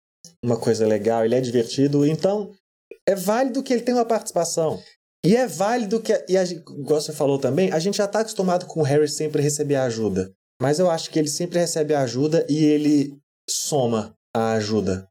uma 0.45 0.59
coisa 0.59 0.87
legal, 0.87 1.25
ele 1.25 1.35
é 1.35 1.41
divertido, 1.41 2.05
então 2.07 2.51
é 3.09 3.15
válido 3.15 3.63
que 3.63 3.73
ele 3.73 3.81
tenha 3.83 3.97
uma 3.97 4.05
participação. 4.05 4.79
E 5.25 5.35
é 5.35 5.47
válido 5.47 5.99
que, 6.03 6.13
e 6.29 6.37
a, 6.37 6.43
igual 6.45 7.01
você 7.01 7.13
falou 7.13 7.39
também, 7.39 7.73
a 7.73 7.79
gente 7.79 7.97
já 7.97 8.07
tá 8.07 8.21
acostumado 8.21 8.67
com 8.67 8.81
o 8.81 8.85
Harry 8.85 9.09
sempre 9.09 9.41
receber 9.41 9.77
ajuda. 9.77 10.31
Mas 10.61 10.79
eu 10.79 10.91
acho 10.91 11.09
que 11.11 11.19
ele 11.19 11.29
sempre 11.29 11.59
recebe 11.59 11.95
a 11.95 12.03
ajuda 12.03 12.45
e 12.51 12.63
ele 12.65 13.17
soma 13.49 14.13
a 14.37 14.53
ajuda. 14.53 15.09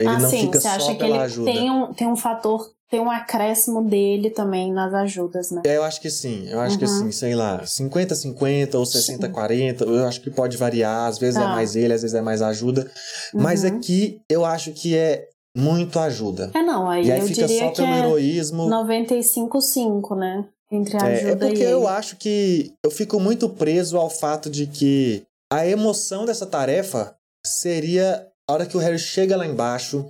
Ele 0.00 0.08
ah, 0.08 0.18
não 0.18 0.30
sim, 0.30 0.40
fica 0.46 0.60
você 0.60 0.68
só 0.68 0.74
acha 0.76 0.94
que 0.94 1.04
ele 1.04 1.18
ajuda. 1.18 1.52
tem 1.52 1.70
um, 1.70 1.92
tem 1.92 2.08
um 2.08 2.16
fator, 2.16 2.70
tem 2.90 2.98
um 3.00 3.10
acréscimo 3.10 3.84
dele 3.84 4.30
também 4.30 4.72
nas 4.72 4.92
ajudas, 4.94 5.50
né? 5.50 5.60
É, 5.66 5.76
eu 5.76 5.84
acho 5.84 6.00
que 6.00 6.08
sim. 6.10 6.48
Eu 6.48 6.58
acho 6.58 6.78
que 6.78 6.86
Uhum. 6.86 6.98
sim, 6.98 7.12
sei 7.12 7.34
lá, 7.34 7.60
50-50 7.66 8.74
ou 8.78 8.84
60-40. 8.84 9.82
Eu 9.82 10.06
acho 10.06 10.20
que 10.22 10.30
pode 10.30 10.56
variar. 10.56 11.06
Às 11.06 11.18
vezes 11.18 11.36
é 11.36 11.44
Tá. 11.44 11.48
mais 11.50 11.76
ele, 11.76 11.92
às 11.92 12.00
vezes 12.02 12.14
é 12.14 12.22
mais 12.22 12.40
ajuda. 12.42 12.90
Mas 13.34 13.62
Uhum. 13.64 13.76
aqui 13.76 14.20
eu 14.30 14.44
acho 14.44 14.72
que 14.72 14.96
é 14.96 15.28
muito 15.56 15.98
ajuda. 15.98 16.50
É, 16.54 16.62
não, 16.62 16.88
aí, 16.88 17.06
E 17.06 17.12
aí 17.12 17.20
eu 17.20 17.26
fica 17.26 17.46
diria 17.46 17.64
só 17.66 17.70
que 17.70 17.76
pelo 17.82 17.92
é 17.92 17.98
heroísmo. 17.98 18.68
95-5, 18.68 20.14
né? 20.16 20.46
Entre 20.72 20.96
a 20.96 21.08
É, 21.08 21.14
ajuda 21.16 21.32
é 21.46 21.48
porque 21.48 21.62
e 21.62 21.66
eu 21.66 21.78
ele. 21.80 21.86
acho 21.88 22.16
que 22.16 22.72
eu 22.84 22.90
fico 22.90 23.18
muito 23.20 23.48
preso 23.48 23.96
ao 23.98 24.08
fato 24.08 24.48
de 24.48 24.66
que 24.66 25.24
a 25.52 25.66
emoção 25.66 26.24
dessa 26.24 26.46
tarefa 26.46 27.14
seria 27.44 28.26
a 28.50 28.52
hora 28.52 28.66
que 28.66 28.76
o 28.76 28.80
Harry 28.80 28.98
chega 28.98 29.36
lá 29.36 29.46
embaixo 29.46 30.04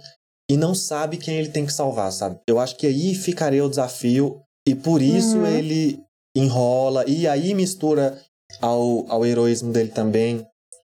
e 0.50 0.56
não 0.56 0.74
sabe 0.74 1.18
quem 1.18 1.36
ele 1.36 1.50
tem 1.50 1.66
que 1.66 1.72
salvar, 1.72 2.10
sabe? 2.10 2.40
Eu 2.48 2.58
acho 2.58 2.74
que 2.76 2.86
aí 2.86 3.14
ficaria 3.14 3.62
o 3.62 3.68
desafio 3.68 4.40
e 4.66 4.74
por 4.74 5.02
isso 5.02 5.36
Uhum. 5.36 5.46
ele 5.46 6.02
enrola 6.34 7.04
e 7.06 7.28
aí 7.28 7.52
mistura 7.52 8.18
ao, 8.60 9.04
ao 9.10 9.26
heroísmo 9.26 9.72
dele 9.72 9.90
também. 9.90 10.46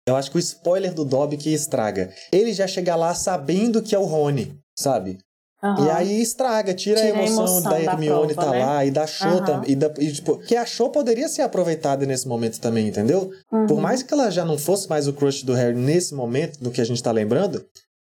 Eu 0.07 0.15
acho 0.15 0.29
que 0.29 0.37
o 0.37 0.39
spoiler 0.39 0.93
do 0.93 1.03
Dobby 1.03 1.37
que 1.37 1.49
estraga. 1.51 2.13
Ele 2.31 2.53
já 2.53 2.67
chega 2.67 2.95
lá 2.95 3.15
sabendo 3.15 3.81
que 3.81 3.95
é 3.95 3.99
o 3.99 4.05
Rony, 4.05 4.55
sabe? 4.77 5.17
Aham. 5.61 5.85
E 5.85 5.89
aí 5.89 6.21
estraga, 6.21 6.73
tira, 6.73 7.01
Tira 7.01 7.13
a 7.13 7.19
a 7.19 7.23
emoção, 7.23 7.45
emoção 7.45 7.63
da 7.63 7.81
Hermione 7.81 8.33
prova, 8.33 8.47
tá 8.47 8.51
né? 8.51 8.65
lá 8.65 8.85
e 8.85 8.91
da 8.91 9.05
Cho 9.05 9.27
Aham. 9.27 9.45
também. 9.45 9.71
E, 9.71 9.75
da, 9.75 9.93
e, 9.97 10.11
tipo, 10.11 10.37
que 10.37 10.55
a 10.55 10.65
Cho 10.65 10.89
poderia 10.89 11.27
ser 11.27 11.41
aproveitada 11.41 12.05
nesse 12.05 12.27
momento 12.27 12.59
também, 12.59 12.87
entendeu? 12.87 13.29
Uhum. 13.51 13.67
Por 13.67 13.81
mais 13.81 14.01
que 14.01 14.13
ela 14.13 14.29
já 14.29 14.45
não 14.45 14.57
fosse 14.57 14.89
mais 14.89 15.07
o 15.07 15.13
crush 15.13 15.43
do 15.43 15.53
Harry 15.53 15.75
nesse 15.75 16.13
momento, 16.13 16.59
do 16.59 16.71
que 16.71 16.79
a 16.79 16.85
gente 16.85 17.03
tá 17.03 17.11
lembrando. 17.11 17.65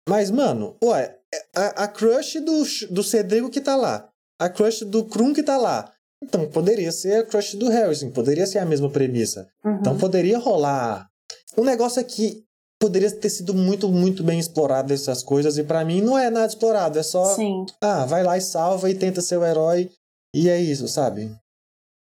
Mas, 0.09 0.31
mano, 0.31 0.77
ué, 0.85 1.17
a, 1.55 1.85
a 1.85 1.89
crush 1.89 2.41
do, 2.41 2.63
do 2.91 3.03
Cedrico 3.03 3.51
que 3.51 3.61
tá 3.61 3.77
lá. 3.77 4.09
A 4.39 4.49
crush 4.49 4.85
do 4.85 5.05
Krum 5.05 5.33
que 5.33 5.43
tá 5.43 5.57
lá. 5.57 5.91
Então, 6.23 6.47
poderia 6.49 6.93
ser 6.93 7.21
a 7.21 7.25
crush 7.25 7.57
do 7.57 7.69
Harry, 7.69 7.93
assim, 7.93 8.11
poderia 8.11 8.47
ser 8.47 8.59
a 8.59 8.65
mesma 8.67 8.91
premissa. 8.91 9.49
Uhum. 9.65 9.77
Então 9.81 9.97
poderia 9.97 10.39
rolar. 10.39 11.09
O 11.57 11.65
negócio 11.65 12.01
é 12.01 12.05
que 12.05 12.45
poderia 12.81 13.11
ter 13.11 13.31
sido 13.31 13.53
muito, 13.53 13.89
muito 13.89 14.23
bem 14.23 14.39
explorado 14.39 14.93
essas 14.93 15.23
coisas, 15.23 15.59
e 15.59 15.65
pra 15.65 15.85
mim 15.85 16.01
não 16.01 16.17
é 16.17 16.31
nada 16.31 16.47
explorado, 16.47 16.99
é 16.99 17.03
só. 17.03 17.25
Sim. 17.35 17.67
Ah, 17.81 18.07
vai 18.07 18.23
lá 18.23 18.37
e 18.39 18.41
salva 18.41 18.89
e 18.91 18.95
tenta 18.95 19.21
ser 19.21 19.37
o 19.37 19.45
herói. 19.45 19.91
E 20.35 20.49
é 20.49 20.61
isso, 20.61 20.87
sabe? 20.89 21.35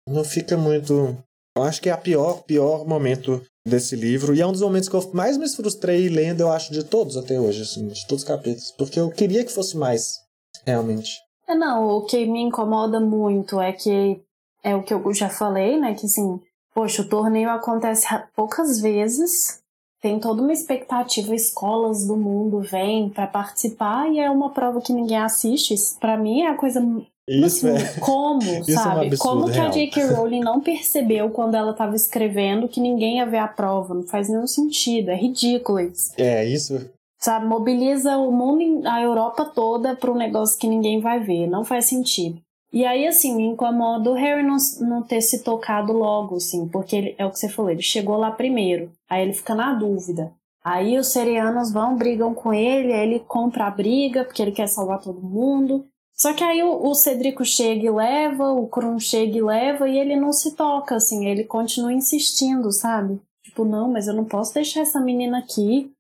Não 0.09 0.25
fica 0.25 0.57
muito. 0.57 1.17
Eu 1.57 1.63
acho 1.63 1.81
que 1.81 1.89
é 1.89 1.93
a 1.93 1.99
pior, 1.99 2.43
pior 2.43 2.87
momento 2.87 3.43
desse 3.67 3.97
livro. 3.97 4.35
E 4.35 4.41
é 4.41 4.47
um 4.47 4.53
dos 4.53 4.61
momentos 4.61 4.89
que 4.89 4.95
eu 4.95 5.11
mais 5.13 5.37
me 5.37 5.49
frustrei 5.49 6.09
lendo, 6.09 6.41
eu 6.41 6.51
acho, 6.51 6.73
de 6.73 6.85
todos 6.85 7.17
até 7.17 7.39
hoje, 7.39 7.63
assim, 7.63 7.89
de 7.89 8.07
todos 8.07 8.23
os 8.23 8.29
capítulos. 8.29 8.71
Porque 8.73 8.99
eu 8.99 9.11
queria 9.11 9.45
que 9.45 9.53
fosse 9.53 9.77
mais, 9.77 10.21
realmente. 10.65 11.19
É, 11.49 11.55
não, 11.55 11.87
o 11.87 12.07
que 12.07 12.27
me 12.27 12.41
incomoda 12.41 13.01
muito 13.01 13.61
é 13.61 13.73
que 13.73 14.21
é 14.63 14.75
o 14.75 14.83
que 14.83 14.93
eu 14.93 15.15
já 15.15 15.29
falei, 15.29 15.79
né? 15.79 15.95
Que 15.95 16.07
assim, 16.07 16.41
poxa, 16.75 17.03
o 17.03 17.09
torneio 17.09 17.51
acontece 17.51 18.07
poucas 18.35 18.81
vezes, 18.81 19.61
tem 20.07 20.21
toda 20.21 20.41
uma 20.41 20.53
expectativa, 20.53 21.35
escolas 21.35 22.07
do 22.07 22.17
mundo 22.17 22.61
vêm 22.61 23.09
pra 23.09 23.27
participar 23.27 24.09
e 24.09 24.21
é 24.21 24.31
uma 24.31 24.51
prova 24.51 24.81
que 24.81 24.93
ninguém 24.93 25.19
assiste. 25.19 25.75
Isso, 25.75 25.99
Pra 25.99 26.17
mim 26.17 26.43
é 26.43 26.51
a 26.51 26.55
coisa. 26.55 26.81
Isso 27.29 27.67
assim, 27.67 27.85
é. 27.85 27.99
Como, 27.99 28.41
é 28.47 28.61
um 28.61 28.65
sabe? 28.65 29.07
absurdo, 29.09 29.19
como 29.19 29.51
que 29.51 29.59
a 29.59 29.63
real. 29.63 29.73
J.K. 29.73 30.05
Rowling 30.15 30.41
não 30.41 30.61
percebeu 30.61 31.29
quando 31.31 31.57
ela 31.57 31.73
tava 31.73 31.97
escrevendo 31.97 32.69
que 32.69 32.79
ninguém 32.81 33.17
ia 33.17 33.27
ver 33.27 33.39
a 33.39 33.49
prova? 33.49 33.95
Não 33.95 34.05
faz 34.05 34.29
nenhum 34.29 34.47
sentido, 34.47 35.11
é 35.11 35.17
ridículo 35.17 35.81
isso. 35.81 36.13
É, 36.17 36.45
isso. 36.47 36.89
Sabe, 37.19 37.47
mobiliza 37.47 38.17
o 38.17 38.31
mundo, 38.31 38.87
a 38.87 39.03
Europa 39.03 39.45
toda 39.45 39.97
para 39.97 40.13
um 40.13 40.17
negócio 40.17 40.57
que 40.57 40.69
ninguém 40.69 41.01
vai 41.01 41.19
ver. 41.19 41.49
Não 41.49 41.65
faz 41.65 41.87
sentido. 41.87 42.39
E 42.73 42.85
aí, 42.85 43.09
assim, 43.09 43.35
me 43.35 43.45
incomoda 43.45 44.11
o 44.11 44.15
Harry 44.15 44.45
não, 44.45 44.57
não 44.83 45.03
ter 45.03 45.21
se 45.21 45.43
tocado 45.43 45.93
logo, 45.93 46.37
assim, 46.37 46.69
porque 46.69 46.95
ele, 46.95 47.15
é 47.19 47.27
o 47.27 47.31
que 47.31 47.39
você 47.41 47.49
falou, 47.49 47.71
ele 47.71 47.83
chegou 47.83 48.17
lá 48.17 48.31
primeiro. 48.31 48.91
Aí 49.09 49.23
ele 49.23 49.33
fica 49.33 49.55
na 49.55 49.73
dúvida. 49.73 50.33
Aí 50.65 50.99
os 50.99 51.09
serianos 51.09 51.71
vão, 51.71 51.97
brigam 51.97 52.35
com 52.35 52.53
ele, 52.53 52.93
aí 52.93 53.07
ele 53.07 53.21
compra 53.21 53.67
a 53.67 53.71
briga, 53.71 54.25
porque 54.25 54.43
ele 54.43 54.53
quer 54.53 54.67
salvar 54.67 55.01
todo 55.01 55.21
mundo. 55.21 55.87
Só 56.13 56.33
que 56.33 56.43
aí 56.43 56.63
o, 56.63 56.89
o 56.89 56.95
Cedrico 56.95 57.45
chega 57.45 57.87
e 57.87 57.91
leva, 57.91 58.51
o 58.51 58.67
Krum 58.67 58.99
chega 58.99 59.37
e 59.39 59.43
leva, 59.43 59.89
e 59.89 59.99
ele 59.99 60.17
não 60.17 60.33
se 60.33 60.57
toca, 60.57 60.97
assim, 60.97 61.27
ele 61.27 61.45
continua 61.45 61.93
insistindo, 61.93 62.73
sabe? 62.73 63.21
Tipo, 63.45 63.65
não, 63.65 63.89
mas 63.89 64.09
eu 64.09 64.15
não 64.15 64.25
posso 64.25 64.55
deixar 64.55 64.81
essa 64.81 65.01
menina 65.01 65.39
aqui 65.39 65.93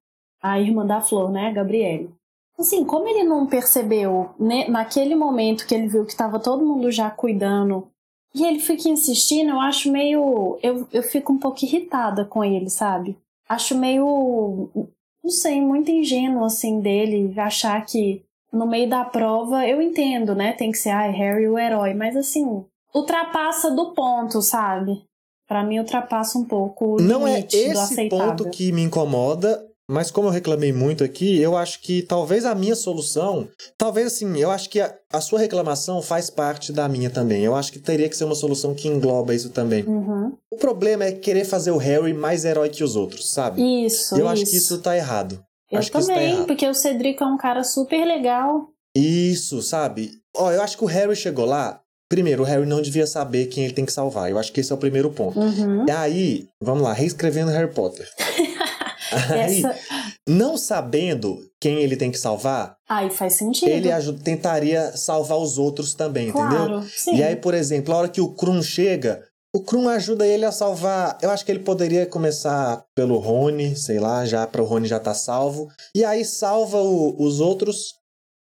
a 0.42 0.58
irmã 0.58 0.86
da 0.86 1.00
Flor, 1.00 1.30
né, 1.30 1.48
a 1.48 1.52
Gabriele. 1.52 2.10
Assim, 2.58 2.84
como 2.84 3.06
ele 3.06 3.22
não 3.22 3.46
percebeu 3.46 4.30
né, 4.38 4.66
naquele 4.68 5.14
momento 5.14 5.66
que 5.66 5.74
ele 5.74 5.88
viu 5.88 6.04
que 6.04 6.12
estava 6.12 6.40
todo 6.40 6.64
mundo 6.64 6.90
já 6.90 7.10
cuidando 7.10 7.86
e 8.36 8.44
ele 8.44 8.58
fica 8.58 8.86
insistindo, 8.86 9.50
eu 9.50 9.60
acho 9.60 9.90
meio. 9.90 10.58
Eu, 10.62 10.86
eu 10.92 11.02
fico 11.02 11.32
um 11.32 11.38
pouco 11.38 11.64
irritada 11.64 12.22
com 12.22 12.44
ele, 12.44 12.68
sabe? 12.68 13.16
Acho 13.48 13.74
meio. 13.74 14.68
Não 15.24 15.30
sei, 15.30 15.58
muito 15.60 15.90
ingênuo 15.90 16.44
assim 16.44 16.78
dele 16.78 17.32
achar 17.40 17.84
que 17.86 18.22
no 18.52 18.66
meio 18.66 18.90
da 18.90 19.04
prova, 19.04 19.66
eu 19.66 19.80
entendo, 19.80 20.34
né? 20.34 20.52
Tem 20.52 20.70
que 20.70 20.76
ser, 20.76 20.90
ai, 20.90 21.10
Harry 21.12 21.48
o 21.48 21.58
herói, 21.58 21.94
mas 21.94 22.14
assim, 22.14 22.62
ultrapassa 22.94 23.70
do 23.70 23.92
ponto, 23.92 24.42
sabe? 24.42 25.02
Para 25.48 25.64
mim 25.64 25.78
ultrapassa 25.78 26.38
um 26.38 26.44
pouco 26.44 26.96
o 26.96 27.00
Não 27.00 27.26
é 27.26 27.40
esse 27.40 28.08
ponto 28.08 28.50
que 28.50 28.70
me 28.70 28.82
incomoda, 28.82 29.66
mas 29.88 30.10
como 30.10 30.28
eu 30.28 30.32
reclamei 30.32 30.72
muito 30.72 31.04
aqui, 31.04 31.38
eu 31.38 31.56
acho 31.56 31.80
que 31.80 32.02
talvez 32.02 32.44
a 32.44 32.54
minha 32.54 32.74
solução, 32.74 33.48
talvez 33.78 34.08
assim, 34.08 34.36
eu 34.38 34.50
acho 34.50 34.68
que 34.68 34.80
a, 34.80 34.92
a 35.12 35.20
sua 35.20 35.38
reclamação 35.38 36.02
faz 36.02 36.28
parte 36.28 36.72
da 36.72 36.88
minha 36.88 37.08
também. 37.08 37.44
Eu 37.44 37.54
acho 37.54 37.72
que 37.72 37.78
teria 37.78 38.08
que 38.08 38.16
ser 38.16 38.24
uma 38.24 38.34
solução 38.34 38.74
que 38.74 38.88
engloba 38.88 39.34
isso 39.34 39.50
também. 39.50 39.84
Uhum. 39.84 40.32
O 40.50 40.56
problema 40.56 41.04
é 41.04 41.12
querer 41.12 41.44
fazer 41.44 41.70
o 41.70 41.76
Harry 41.76 42.12
mais 42.12 42.44
herói 42.44 42.68
que 42.68 42.82
os 42.82 42.96
outros, 42.96 43.30
sabe? 43.30 43.62
Isso, 43.86 44.14
eu 44.14 44.18
isso. 44.18 44.28
acho 44.28 44.44
que 44.44 44.56
isso 44.56 44.78
tá 44.78 44.96
errado. 44.96 45.40
Eu 45.70 45.78
acho 45.78 45.90
tá 45.90 46.00
também, 46.00 46.32
errado. 46.32 46.46
porque 46.46 46.66
o 46.68 46.74
Cedric 46.74 47.22
é 47.22 47.26
um 47.26 47.36
cara 47.36 47.62
super 47.62 48.04
legal. 48.04 48.68
Isso, 48.96 49.62
sabe? 49.62 50.12
Ó, 50.36 50.50
eu 50.50 50.62
acho 50.62 50.76
que 50.76 50.84
o 50.84 50.88
Harry 50.88 51.14
chegou 51.14 51.44
lá. 51.44 51.80
Primeiro, 52.08 52.42
o 52.42 52.46
Harry 52.46 52.66
não 52.66 52.80
devia 52.80 53.06
saber 53.06 53.46
quem 53.46 53.64
ele 53.64 53.74
tem 53.74 53.84
que 53.84 53.92
salvar. 53.92 54.30
Eu 54.30 54.38
acho 54.38 54.52
que 54.52 54.60
esse 54.60 54.70
é 54.70 54.74
o 54.74 54.78
primeiro 54.78 55.10
ponto. 55.10 55.38
Uhum. 55.38 55.86
E 55.86 55.90
aí, 55.90 56.48
vamos 56.62 56.82
lá, 56.82 56.92
reescrevendo 56.92 57.50
Harry 57.50 57.72
Potter. 57.72 58.08
aí, 59.32 59.58
Essa... 59.58 59.74
não 60.28 60.56
sabendo 60.56 61.38
quem 61.60 61.82
ele 61.82 61.96
tem 61.96 62.10
que 62.10 62.18
salvar, 62.18 62.76
Aí 62.88 63.10
faz 63.10 63.34
sentido. 63.34 63.68
ele 63.70 63.90
aju- 63.92 64.18
tentaria 64.18 64.96
salvar 64.96 65.38
os 65.38 65.58
outros 65.58 65.94
também, 65.94 66.28
entendeu? 66.28 66.48
Claro, 66.66 66.82
sim. 66.88 67.16
E 67.16 67.22
aí, 67.22 67.36
por 67.36 67.54
exemplo, 67.54 67.92
a 67.94 67.98
hora 67.98 68.08
que 68.08 68.20
o 68.20 68.34
Krum 68.34 68.62
chega, 68.62 69.22
o 69.54 69.62
Krum 69.62 69.88
ajuda 69.88 70.26
ele 70.26 70.44
a 70.44 70.52
salvar. 70.52 71.16
Eu 71.22 71.30
acho 71.30 71.44
que 71.44 71.50
ele 71.50 71.60
poderia 71.60 72.04
começar 72.06 72.84
pelo 72.94 73.16
Rony, 73.18 73.74
sei 73.76 73.98
lá, 73.98 74.24
já 74.26 74.46
para 74.46 74.62
o 74.62 74.66
Rony 74.66 74.86
já 74.86 75.00
tá 75.00 75.14
salvo. 75.14 75.68
E 75.94 76.04
aí 76.04 76.24
salva 76.24 76.78
o- 76.82 77.16
os 77.22 77.40
outros. 77.40 77.94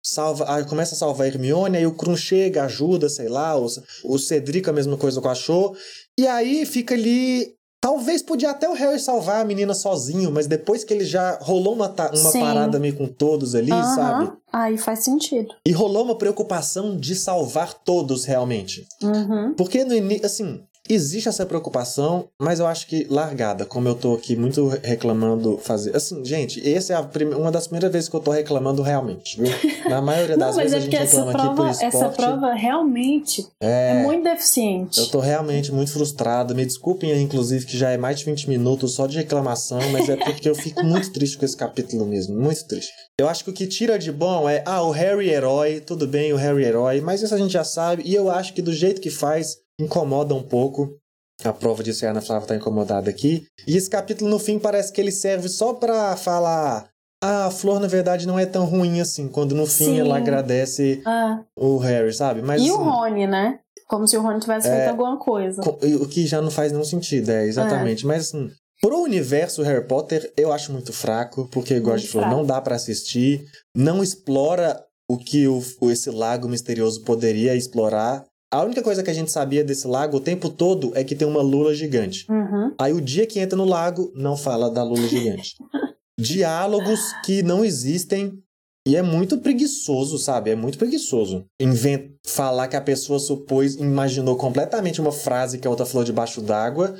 Salva, 0.04 0.52
aí 0.52 0.64
começa 0.64 0.96
a 0.96 0.98
salvar 0.98 1.26
a 1.26 1.28
Hermione, 1.28 1.76
aí 1.76 1.86
o 1.86 1.94
Krum 1.94 2.16
chega, 2.16 2.64
ajuda, 2.64 3.08
sei 3.08 3.28
lá, 3.28 3.56
o, 3.56 3.68
o 4.04 4.18
Cedric 4.18 4.68
a 4.68 4.72
mesma 4.72 4.96
coisa 4.96 5.20
com 5.20 5.28
a 5.28 5.34
Cho. 5.34 5.76
E 6.18 6.26
aí 6.26 6.66
fica 6.66 6.94
ali. 6.94 7.54
Talvez 7.82 8.22
podia 8.22 8.50
até 8.50 8.68
o 8.68 8.74
Harry 8.74 9.00
salvar 9.00 9.40
a 9.40 9.44
menina 9.44 9.74
sozinho, 9.74 10.30
mas 10.30 10.46
depois 10.46 10.84
que 10.84 10.94
ele 10.94 11.04
já 11.04 11.36
rolou 11.40 11.74
uma, 11.74 11.88
uma 11.88 12.30
Sim. 12.30 12.38
parada 12.38 12.78
meio 12.78 12.94
com 12.94 13.08
todos 13.08 13.56
ali, 13.56 13.72
Aham, 13.72 13.94
sabe? 13.96 14.32
Aí 14.52 14.78
faz 14.78 15.00
sentido. 15.00 15.52
E 15.66 15.72
rolou 15.72 16.04
uma 16.04 16.14
preocupação 16.14 16.96
de 16.96 17.16
salvar 17.16 17.74
todos 17.74 18.24
realmente. 18.24 18.86
Uhum. 19.02 19.54
Porque 19.54 19.84
no 19.84 19.96
início, 19.96 20.24
assim, 20.24 20.62
existe 20.88 21.28
essa 21.28 21.46
preocupação, 21.46 22.28
mas 22.40 22.58
eu 22.60 22.66
acho 22.66 22.86
que 22.86 23.06
largada, 23.08 23.64
como 23.64 23.88
eu 23.88 23.94
tô 23.94 24.14
aqui 24.14 24.34
muito 24.36 24.66
reclamando 24.82 25.58
fazer. 25.58 25.94
Assim, 25.96 26.24
gente, 26.24 26.60
essa 26.74 26.94
é 26.94 27.02
prime- 27.02 27.34
uma 27.34 27.50
das 27.52 27.66
primeiras 27.66 27.92
vezes 27.92 28.08
que 28.08 28.16
eu 28.16 28.20
tô 28.20 28.30
reclamando 28.32 28.82
realmente, 28.82 29.40
viu? 29.40 29.52
Na 29.88 30.00
maioria 30.02 30.36
das 30.36 30.56
Não, 30.56 30.62
mas 30.64 30.72
vezes 30.72 30.74
é 30.74 30.76
a 30.76 30.80
gente 30.80 30.96
reclama 30.96 31.30
aqui 31.32 31.38
por 31.48 31.54
prova, 31.54 31.70
esporte. 31.70 31.96
essa 31.96 32.08
prova 32.10 32.52
realmente 32.54 33.46
é, 33.60 34.00
É, 34.00 34.02
muito 34.02 34.24
deficiente. 34.24 34.98
eu 35.00 35.06
tô 35.08 35.20
realmente 35.20 35.72
muito 35.72 35.92
frustrado. 35.92 36.54
Me 36.54 36.64
desculpem 36.66 37.12
inclusive, 37.22 37.64
que 37.66 37.76
já 37.78 37.90
é 37.90 37.96
mais 37.96 38.18
de 38.18 38.24
20 38.24 38.48
minutos 38.48 38.92
só 38.94 39.06
de 39.06 39.16
reclamação, 39.16 39.80
mas 39.90 40.08
é 40.08 40.16
porque 40.16 40.48
eu 40.48 40.54
fico 40.54 40.82
muito 40.84 41.12
triste 41.12 41.38
com 41.38 41.44
esse 41.44 41.56
capítulo 41.56 42.04
mesmo. 42.06 42.38
Muito 42.38 42.66
triste. 42.66 42.90
Eu 43.18 43.28
acho 43.28 43.44
que 43.44 43.50
o 43.50 43.52
que 43.52 43.66
tira 43.66 43.98
de 43.98 44.10
bom 44.10 44.48
é, 44.48 44.62
ah, 44.66 44.82
o 44.82 44.90
Harry 44.90 45.28
herói, 45.30 45.80
tudo 45.80 46.06
bem, 46.06 46.32
o 46.32 46.36
Harry 46.36 46.64
herói, 46.64 47.00
mas 47.00 47.22
isso 47.22 47.34
a 47.34 47.38
gente 47.38 47.52
já 47.52 47.62
sabe, 47.64 48.02
e 48.04 48.14
eu 48.14 48.30
acho 48.30 48.52
que 48.54 48.62
do 48.62 48.72
jeito 48.72 49.00
que 49.00 49.10
faz, 49.10 49.56
incomoda 49.84 50.34
um 50.34 50.42
pouco. 50.42 50.96
A 51.44 51.52
prova 51.52 51.82
disso 51.82 52.04
é 52.04 52.08
a 52.08 52.10
Ana 52.12 52.20
Flávia 52.20 52.46
tá 52.48 52.56
incomodada 52.56 53.10
aqui. 53.10 53.46
E 53.66 53.76
esse 53.76 53.90
capítulo, 53.90 54.30
no 54.30 54.38
fim, 54.38 54.58
parece 54.58 54.92
que 54.92 55.00
ele 55.00 55.10
serve 55.10 55.48
só 55.48 55.74
pra 55.74 56.16
falar. 56.16 56.88
Ah, 57.24 57.46
a 57.46 57.50
flor, 57.50 57.78
na 57.80 57.86
verdade, 57.88 58.26
não 58.26 58.38
é 58.38 58.46
tão 58.46 58.64
ruim 58.64 59.00
assim. 59.00 59.28
Quando 59.28 59.54
no 59.54 59.66
fim 59.66 59.84
Sim. 59.86 60.00
ela 60.00 60.16
agradece 60.16 61.00
Ah, 61.04 61.40
o 61.56 61.78
Harry, 61.78 62.12
sabe? 62.12 62.42
Mas, 62.42 62.62
e 62.62 62.70
o 62.70 62.74
assim, 62.74 62.84
Rony, 62.84 63.26
né? 63.26 63.58
Como 63.88 64.06
se 64.08 64.16
o 64.16 64.22
Rony 64.22 64.40
tivesse 64.40 64.68
É. 64.68 64.76
feito 64.76 64.90
alguma 64.90 65.18
coisa. 65.18 65.62
Co- 65.62 65.78
O 66.00 66.08
que 66.08 66.26
já 66.26 66.40
não 66.40 66.50
faz 66.50 66.72
nenhum 66.72 66.84
sentido, 66.84 67.30
é, 67.30 67.44
exatamente. 67.46 68.06
Mas 68.06 68.28
assim, 68.28 68.50
pro 68.80 68.98
universo 69.02 69.62
Harry 69.62 69.86
Potter, 69.86 70.32
eu 70.36 70.52
acho 70.52 70.72
muito 70.72 70.92
fraco, 70.92 71.48
porque, 71.52 71.74
igual 71.74 71.94
a 71.94 71.98
gente 71.98 72.10
falou, 72.10 72.28
não 72.28 72.44
dá 72.44 72.60
pra 72.60 72.76
assistir, 72.76 73.44
não 73.76 74.02
explora 74.02 74.82
o 75.10 75.16
que 75.18 75.46
o- 75.46 75.62
esse 75.90 76.10
lago 76.10 76.48
misterioso 76.48 77.02
poderia 77.02 77.54
explorar. 77.54 78.24
A 78.52 78.62
única 78.62 78.82
coisa 78.82 79.02
que 79.02 79.08
a 79.08 79.14
gente 79.14 79.32
sabia 79.32 79.64
desse 79.64 79.86
lago 79.86 80.18
o 80.18 80.20
tempo 80.20 80.50
todo 80.50 80.92
é 80.94 81.02
que 81.02 81.14
tem 81.14 81.26
uma 81.26 81.40
lula 81.40 81.74
gigante. 81.74 82.26
Uhum. 82.30 82.74
Aí 82.78 82.92
o 82.92 83.00
dia 83.00 83.26
que 83.26 83.40
entra 83.40 83.56
no 83.56 83.64
lago, 83.64 84.12
não 84.14 84.36
fala 84.36 84.70
da 84.70 84.82
lula 84.82 85.08
gigante. 85.08 85.56
Diálogos 86.20 87.14
que 87.24 87.42
não 87.42 87.64
existem. 87.64 88.38
E 88.86 88.94
é 88.94 89.00
muito 89.00 89.38
preguiçoso, 89.38 90.18
sabe? 90.18 90.50
É 90.50 90.56
muito 90.56 90.76
preguiçoso. 90.76 91.46
Invent... 91.58 92.12
Falar 92.26 92.68
que 92.68 92.76
a 92.76 92.80
pessoa 92.80 93.18
supôs, 93.18 93.76
imaginou 93.76 94.36
completamente 94.36 95.00
uma 95.00 95.12
frase 95.12 95.58
que 95.58 95.66
a 95.66 95.70
outra 95.70 95.86
falou 95.86 96.04
debaixo 96.04 96.42
d'água. 96.42 96.94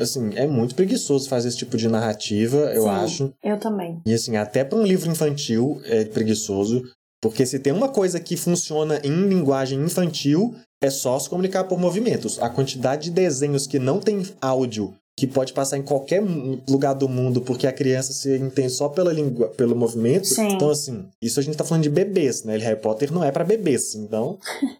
Assim, 0.00 0.30
é 0.34 0.46
muito 0.46 0.74
preguiçoso 0.74 1.28
fazer 1.28 1.48
esse 1.48 1.56
tipo 1.56 1.76
de 1.76 1.88
narrativa, 1.88 2.58
eu 2.74 2.82
Sim. 2.82 2.88
acho. 2.88 3.34
Eu 3.42 3.58
também. 3.58 4.00
E 4.06 4.12
assim, 4.12 4.36
até 4.36 4.62
para 4.62 4.78
um 4.78 4.84
livro 4.84 5.10
infantil 5.10 5.80
é 5.84 6.04
preguiçoso. 6.04 6.84
Porque 7.20 7.44
se 7.46 7.58
tem 7.58 7.72
uma 7.72 7.88
coisa 7.88 8.20
que 8.20 8.36
funciona 8.36 9.00
em 9.02 9.26
linguagem 9.26 9.80
infantil, 9.80 10.54
é 10.80 10.90
só 10.90 11.18
se 11.18 11.28
comunicar 11.28 11.64
por 11.64 11.78
movimentos. 11.78 12.40
A 12.40 12.48
quantidade 12.48 13.04
de 13.04 13.10
desenhos 13.10 13.66
que 13.66 13.78
não 13.78 13.98
tem 14.00 14.22
áudio, 14.40 14.94
que 15.16 15.26
pode 15.26 15.52
passar 15.52 15.76
em 15.76 15.82
qualquer 15.82 16.22
lugar 16.68 16.94
do 16.94 17.08
mundo, 17.08 17.40
porque 17.40 17.66
a 17.66 17.72
criança 17.72 18.12
se 18.12 18.36
entende 18.36 18.70
só 18.70 18.88
pela 18.88 19.12
língua, 19.12 19.48
pelo 19.48 19.74
movimento. 19.74 20.26
Sim. 20.28 20.48
Então, 20.54 20.70
assim, 20.70 21.06
isso 21.20 21.40
a 21.40 21.42
gente 21.42 21.56
tá 21.56 21.64
falando 21.64 21.82
de 21.82 21.90
bebês, 21.90 22.44
né? 22.44 22.56
Harry 22.58 22.80
Potter 22.80 23.12
não 23.12 23.24
é 23.24 23.32
para 23.32 23.44
bebês, 23.44 23.94
então. 23.94 24.38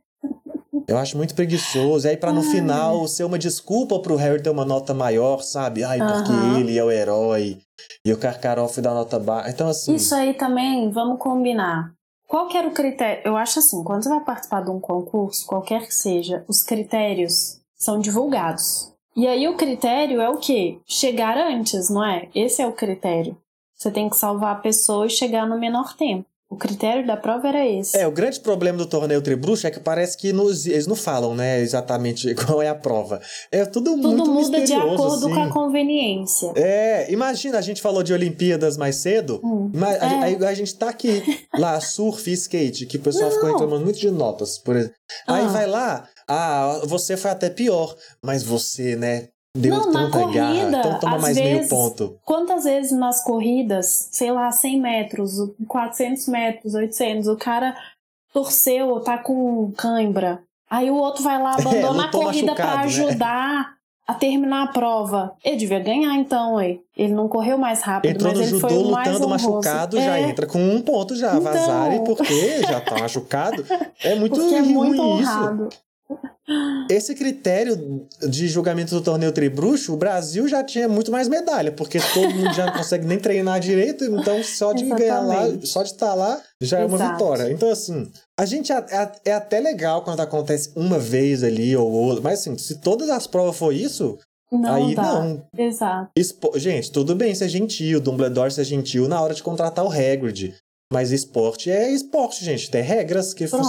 Eu 0.86 0.96
acho 0.96 1.18
muito 1.18 1.34
preguiçoso. 1.34 2.06
E 2.06 2.10
aí, 2.10 2.16
pra 2.16 2.32
no 2.32 2.40
Ai. 2.40 2.50
final 2.50 3.06
ser 3.06 3.24
uma 3.24 3.38
desculpa 3.38 3.98
pro 3.98 4.16
Harry 4.16 4.42
ter 4.42 4.48
uma 4.48 4.64
nota 4.64 4.94
maior, 4.94 5.42
sabe? 5.42 5.84
Ai, 5.84 5.98
porque 5.98 6.32
Aham. 6.32 6.60
ele 6.60 6.78
é 6.78 6.82
o 6.82 6.90
herói. 6.90 7.58
E 8.02 8.10
o 8.10 8.16
Karkaroff 8.16 8.80
dá 8.80 8.94
nota 8.94 9.18
baixa. 9.18 9.50
Então, 9.50 9.68
assim. 9.68 9.94
Isso 9.94 10.14
aí 10.14 10.32
também, 10.32 10.90
vamos 10.90 11.18
combinar. 11.18 11.92
Qual 12.28 12.46
que 12.46 12.58
era 12.58 12.68
o 12.68 12.74
critério? 12.74 13.22
Eu 13.24 13.38
acho 13.38 13.58
assim, 13.58 13.82
quando 13.82 14.02
você 14.02 14.10
vai 14.10 14.20
participar 14.20 14.62
de 14.62 14.68
um 14.68 14.78
concurso, 14.78 15.46
qualquer 15.46 15.86
que 15.86 15.94
seja, 15.94 16.44
os 16.46 16.62
critérios 16.62 17.58
são 17.74 17.98
divulgados. 17.98 18.92
E 19.16 19.26
aí 19.26 19.48
o 19.48 19.56
critério 19.56 20.20
é 20.20 20.28
o 20.28 20.36
quê? 20.36 20.78
Chegar 20.86 21.38
antes, 21.38 21.88
não 21.88 22.04
é? 22.04 22.28
Esse 22.34 22.60
é 22.60 22.66
o 22.66 22.74
critério. 22.74 23.34
Você 23.74 23.90
tem 23.90 24.10
que 24.10 24.16
salvar 24.16 24.56
a 24.56 24.60
pessoa 24.60 25.06
e 25.06 25.10
chegar 25.10 25.46
no 25.46 25.58
menor 25.58 25.96
tempo. 25.96 26.26
O 26.50 26.56
critério 26.56 27.06
da 27.06 27.14
prova 27.14 27.46
era 27.48 27.66
esse. 27.66 27.94
É, 27.96 28.06
o 28.06 28.10
grande 28.10 28.40
problema 28.40 28.78
do 28.78 28.86
torneio 28.86 29.20
Tribruxo 29.20 29.66
é 29.66 29.70
que 29.70 29.78
parece 29.80 30.16
que 30.16 30.32
nos- 30.32 30.64
eles 30.66 30.86
não 30.86 30.96
falam, 30.96 31.34
né, 31.34 31.60
exatamente 31.60 32.34
qual 32.56 32.62
é 32.62 32.68
a 32.68 32.74
prova. 32.74 33.20
É 33.52 33.66
tudo, 33.66 33.90
Tudo 33.96 34.08
muito 34.08 34.30
muda 34.32 34.64
de 34.64 34.72
acordo 34.72 35.26
assim. 35.26 35.34
com 35.34 35.42
a 35.42 35.52
conveniência. 35.52 36.52
É, 36.56 37.12
imagina, 37.12 37.58
a 37.58 37.60
gente 37.60 37.82
falou 37.82 38.02
de 38.02 38.14
Olimpíadas 38.14 38.78
mais 38.78 38.96
cedo, 38.96 39.40
Hum, 39.44 39.70
mas 39.74 40.02
a, 40.02 40.06
é. 40.06 40.22
aí 40.24 40.44
a 40.46 40.54
gente 40.54 40.74
tá 40.74 40.88
aqui, 40.88 41.22
lá, 41.58 41.78
surf 41.82 42.30
e 42.30 42.32
skate, 42.32 42.86
que 42.86 42.96
o 42.96 43.00
pessoal 43.00 43.30
ficou 43.30 43.50
reclamando 43.50 43.84
muito 43.84 43.98
de 43.98 44.10
notas, 44.10 44.56
por 44.58 44.74
exemplo. 44.74 44.96
Aí 45.26 45.44
Ah. 45.44 45.48
vai 45.48 45.66
lá, 45.66 46.08
ah, 46.26 46.80
você 46.86 47.14
foi 47.16 47.30
até 47.30 47.50
pior, 47.50 47.94
mas 48.22 48.42
você, 48.42 48.96
né, 48.96 49.28
deu 49.56 49.74
Não, 49.76 49.92
na 49.92 50.00
tanta 50.04 50.18
garra, 50.32 50.54
corrida, 50.54 50.78
então 50.78 50.98
toma 51.00 51.16
às 51.16 51.22
mais 51.22 51.36
meio 51.36 51.56
vezes- 51.56 51.70
ponto. 51.70 52.18
Quantas 52.24 52.64
vezes 52.64 52.92
nas 52.92 53.22
corridas, 53.24 54.08
sei 54.12 54.30
lá, 54.30 54.50
100 54.52 54.80
metros, 54.80 55.32
400 55.66 56.26
metros, 56.28 56.74
800, 56.74 57.28
o 57.28 57.36
cara 57.36 57.76
torceu, 58.32 59.00
tá 59.00 59.18
com 59.18 59.72
cãibra. 59.76 60.42
Aí 60.70 60.90
o 60.90 60.96
outro 60.96 61.22
vai 61.22 61.40
lá, 61.42 61.54
abandona 61.58 62.02
a 62.02 62.06
lutou 62.06 62.22
corrida 62.24 62.54
pra 62.54 62.64
machucado, 62.76 62.78
né? 62.78 62.84
ajudar 63.08 63.78
a 64.06 64.14
terminar 64.14 64.62
a 64.64 64.66
prova. 64.68 65.34
Ele 65.44 65.56
devia 65.56 65.80
ganhar 65.80 66.14
então, 66.14 66.54
ué. 66.54 66.78
Ele 66.96 67.12
não 67.12 67.28
correu 67.28 67.58
mais 67.58 67.82
rápido, 67.82 68.10
Entrou 68.12 68.30
mas 68.32 68.38
no 68.40 68.46
ele 68.46 68.60
foi 68.60 68.70
judô 68.70 68.88
o 68.88 68.90
mais 68.92 69.08
lutando 69.08 69.26
honroso. 69.26 69.50
machucado, 69.50 70.00
já 70.00 70.18
É, 70.18 70.22
entra 70.22 70.46
com 70.46 70.58
um 70.58 70.80
ponto 70.80 71.14
já, 71.14 71.28
Então. 71.36 71.42
vazare, 71.42 72.00
porque 72.04 72.62
já 72.62 72.80
tá 72.80 72.98
machucado. 72.98 73.64
É 74.02 74.14
muito 74.14 74.38
Porque 74.40 74.54
é 74.54 74.60
ruim 74.60 74.72
muito 74.72 75.20
isso. 75.20 75.68
Esse 76.90 77.14
critério 77.14 78.06
de 78.28 78.48
julgamento 78.48 78.94
do 78.94 79.00
torneio 79.02 79.30
Tribruxo, 79.32 79.92
o 79.92 79.96
Brasil 79.96 80.48
já 80.48 80.64
tinha 80.64 80.88
muito 80.88 81.12
mais 81.12 81.28
medalha, 81.28 81.70
porque 81.70 81.98
todo 82.14 82.34
mundo 82.34 82.52
já 82.54 82.66
não 82.66 82.72
consegue 82.72 83.04
nem 83.06 83.18
treinar 83.18 83.60
direito, 83.60 84.04
então 84.04 84.42
só 84.42 84.72
de 84.72 84.84
ganhar 84.84 85.20
lá, 85.20 85.34
Exatamente. 85.42 85.66
só 85.68 85.82
de 85.82 85.90
estar 85.90 86.14
lá, 86.14 86.40
já 86.62 86.78
é 86.78 86.86
uma 86.86 86.96
Exato. 86.96 87.12
vitória. 87.12 87.52
Então, 87.52 87.70
assim, 87.70 88.10
a 88.38 88.46
gente 88.46 88.72
é, 88.72 89.10
é- 89.26 89.32
até 89.32 89.60
legal 89.60 90.02
quando 90.02 90.20
acontece 90.20 90.72
uma 90.74 90.98
vez 90.98 91.42
ali 91.44 91.76
ou 91.76 91.90
outra, 91.90 92.22
mas 92.22 92.40
assim, 92.40 92.56
se 92.56 92.80
todas 92.80 93.10
as 93.10 93.26
provas 93.26 93.56
for 93.56 93.74
isso, 93.74 94.18
Não 94.50 94.72
aí 94.72 94.94
dá. 94.94 95.02
não. 95.02 95.42
Exato. 95.58 96.10
Espo- 96.16 96.58
Gente, 96.58 96.90
tudo 96.90 97.14
bem 97.14 97.34
ser 97.34 97.50
gentil, 97.50 98.00
Dumbledore 98.00 98.50
ser 98.50 98.64
gentil 98.64 99.06
na 99.06 99.20
hora 99.20 99.34
de 99.34 99.42
contratar 99.42 99.84
o 99.84 99.92
Hagrid. 99.92 100.54
Mas 100.90 101.10
esporte 101.10 101.70
é 101.70 101.90
esporte, 101.90 102.42
gente. 102.42 102.70
Tem 102.70 102.80
regras 102.80 103.34
que 103.34 103.46
Pronto. 103.46 103.62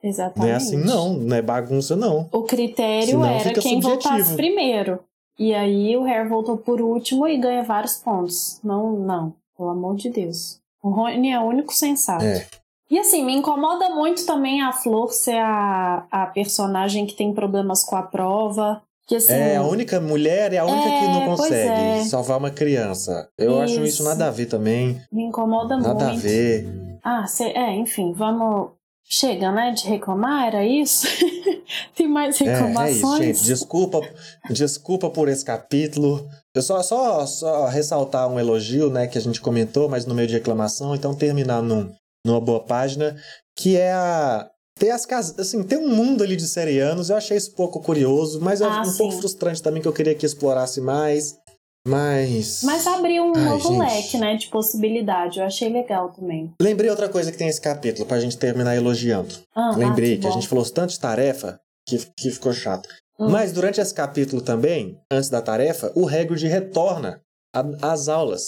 Funcionam. 0.00 0.32
Não 0.36 0.46
Exatamente. 0.46 0.52
é 0.52 0.56
assim, 0.56 0.76
não. 0.76 1.12
Não 1.14 1.36
é 1.36 1.42
bagunça, 1.42 1.94
não. 1.96 2.28
O 2.32 2.42
critério 2.42 3.06
Senão 3.08 3.24
era 3.26 3.52
quem 3.54 3.80
subjetivo. 3.82 3.88
voltasse 3.88 4.34
primeiro. 4.34 5.00
E 5.38 5.54
aí 5.54 5.96
o 5.96 6.02
Harry 6.02 6.28
voltou 6.28 6.56
por 6.58 6.80
último 6.80 7.26
e 7.26 7.36
ganha 7.38 7.62
vários 7.62 7.96
pontos. 7.96 8.60
Não, 8.62 8.92
não. 8.92 9.34
Pelo 9.56 9.70
amor 9.70 9.96
de 9.96 10.10
Deus. 10.10 10.58
O 10.82 10.90
Rony 10.90 11.30
é 11.30 11.38
o 11.40 11.44
único 11.44 11.72
sensato. 11.74 12.24
É. 12.24 12.46
E 12.90 12.98
assim, 12.98 13.24
me 13.24 13.34
incomoda 13.34 13.88
muito 13.90 14.26
também 14.26 14.62
a 14.62 14.72
Flor 14.72 15.12
ser 15.12 15.36
a, 15.38 16.06
a 16.10 16.26
personagem 16.26 17.06
que 17.06 17.14
tem 17.14 17.32
problemas 17.32 17.84
com 17.84 17.94
a 17.96 18.02
prova. 18.02 18.82
Que, 19.06 19.16
assim, 19.16 19.32
É 19.32 19.56
a 19.56 19.62
única 19.62 20.00
mulher, 20.00 20.52
é 20.52 20.58
a 20.58 20.64
única 20.64 20.88
que 20.88 21.06
não 21.06 21.22
É, 21.22 21.26
consegue 21.26 21.70
é. 22.00 22.04
salvar 22.04 22.38
uma 22.38 22.50
criança. 22.50 23.28
Eu 23.38 23.60
acho 23.60 23.74
isso 23.76 23.84
Isso. 23.84 24.04
nada 24.04 24.26
a 24.26 24.30
ver 24.30 24.46
também. 24.46 25.00
me 25.12 25.22
incomoda 25.24 25.76
Nada 25.76 26.06
muito. 26.06 26.18
a 26.18 26.20
ver. 26.20 26.68
Ah, 27.02 27.26
cê- 27.26 27.50
é, 27.54 27.74
enfim, 27.76 28.12
vamos. 28.12 28.70
Chega, 29.04 29.50
né? 29.50 29.72
De 29.72 29.86
reclamar, 29.86 30.46
era 30.46 30.64
isso? 30.64 31.06
Tem 31.96 32.06
mais 32.08 32.40
É, 32.40 32.44
é 32.44 32.52
reclamações? 32.52 32.96
isso, 32.96 33.16
gente. 33.18 33.44
Desculpa, 33.44 34.00
desculpa 34.50 35.10
por 35.10 35.28
esse 35.28 35.44
capítulo. 35.44 36.28
Eu 36.54 36.62
só, 36.62 36.82
só, 36.82 37.26
só 37.26 37.66
ressaltar 37.66 38.28
um 38.28 38.38
elogio, 38.38 38.90
né, 38.90 39.06
que 39.06 39.18
a 39.18 39.20
gente 39.20 39.40
comentou, 39.40 39.88
mas 39.88 40.06
no 40.06 40.14
meio 40.14 40.28
de 40.28 40.34
reclamação, 40.34 40.94
então 40.94 41.14
terminar 41.14 41.62
num, 41.62 41.92
numa 42.24 42.40
boa 42.40 42.60
página, 42.60 43.16
que 43.56 43.76
é 43.76 43.92
a. 43.92 44.48
Ter 44.78 44.90
as 44.92 45.04
casas, 45.04 45.38
assim, 45.38 45.62
tem 45.62 45.76
um 45.76 45.94
mundo 45.94 46.24
ali 46.24 46.34
de 46.34 46.48
serianos, 46.48 47.10
eu 47.10 47.16
achei 47.16 47.36
isso 47.36 47.54
pouco 47.54 47.80
curioso, 47.80 48.40
mas 48.40 48.62
é 48.62 48.64
Ah, 48.64 48.80
um 48.80 48.96
pouco 48.96 49.12
sim. 49.12 49.20
frustrante 49.20 49.60
também, 49.62 49.82
que 49.82 49.86
eu 49.86 49.92
queria 49.92 50.14
que 50.14 50.24
explorasse 50.24 50.80
mais. 50.80 51.34
Mas. 51.86 52.62
Mas 52.62 52.86
abriu 52.86 53.24
um 53.24 53.32
Ai, 53.34 53.44
novo 53.44 53.68
gente. 53.70 53.78
leque, 53.78 54.18
né? 54.18 54.36
De 54.36 54.48
possibilidade. 54.48 55.38
Eu 55.38 55.46
achei 55.46 55.68
legal 55.68 56.10
também. 56.12 56.52
Lembrei 56.60 56.90
outra 56.90 57.08
coisa 57.08 57.32
que 57.32 57.38
tem 57.38 57.48
esse 57.48 57.60
capítulo, 57.60 58.06
pra 58.06 58.20
gente 58.20 58.36
terminar 58.36 58.76
elogiando. 58.76 59.34
Ah, 59.54 59.74
Lembrei 59.76 60.14
ah, 60.14 60.18
que 60.18 60.26
a 60.26 60.30
bom. 60.30 60.34
gente 60.34 60.48
falou 60.48 60.64
tanto 60.70 60.90
de 60.90 61.00
tarefa 61.00 61.58
que, 61.86 61.98
que 62.16 62.30
ficou 62.30 62.52
chato. 62.52 62.88
Hum. 63.18 63.30
Mas 63.30 63.52
durante 63.52 63.80
esse 63.80 63.94
capítulo 63.94 64.42
também, 64.42 64.98
antes 65.10 65.28
da 65.30 65.40
tarefa, 65.42 65.90
o 65.94 66.06
Hagrid 66.08 66.46
retorna 66.46 67.20
a- 67.54 67.92
às 67.92 68.08
aulas. 68.08 68.42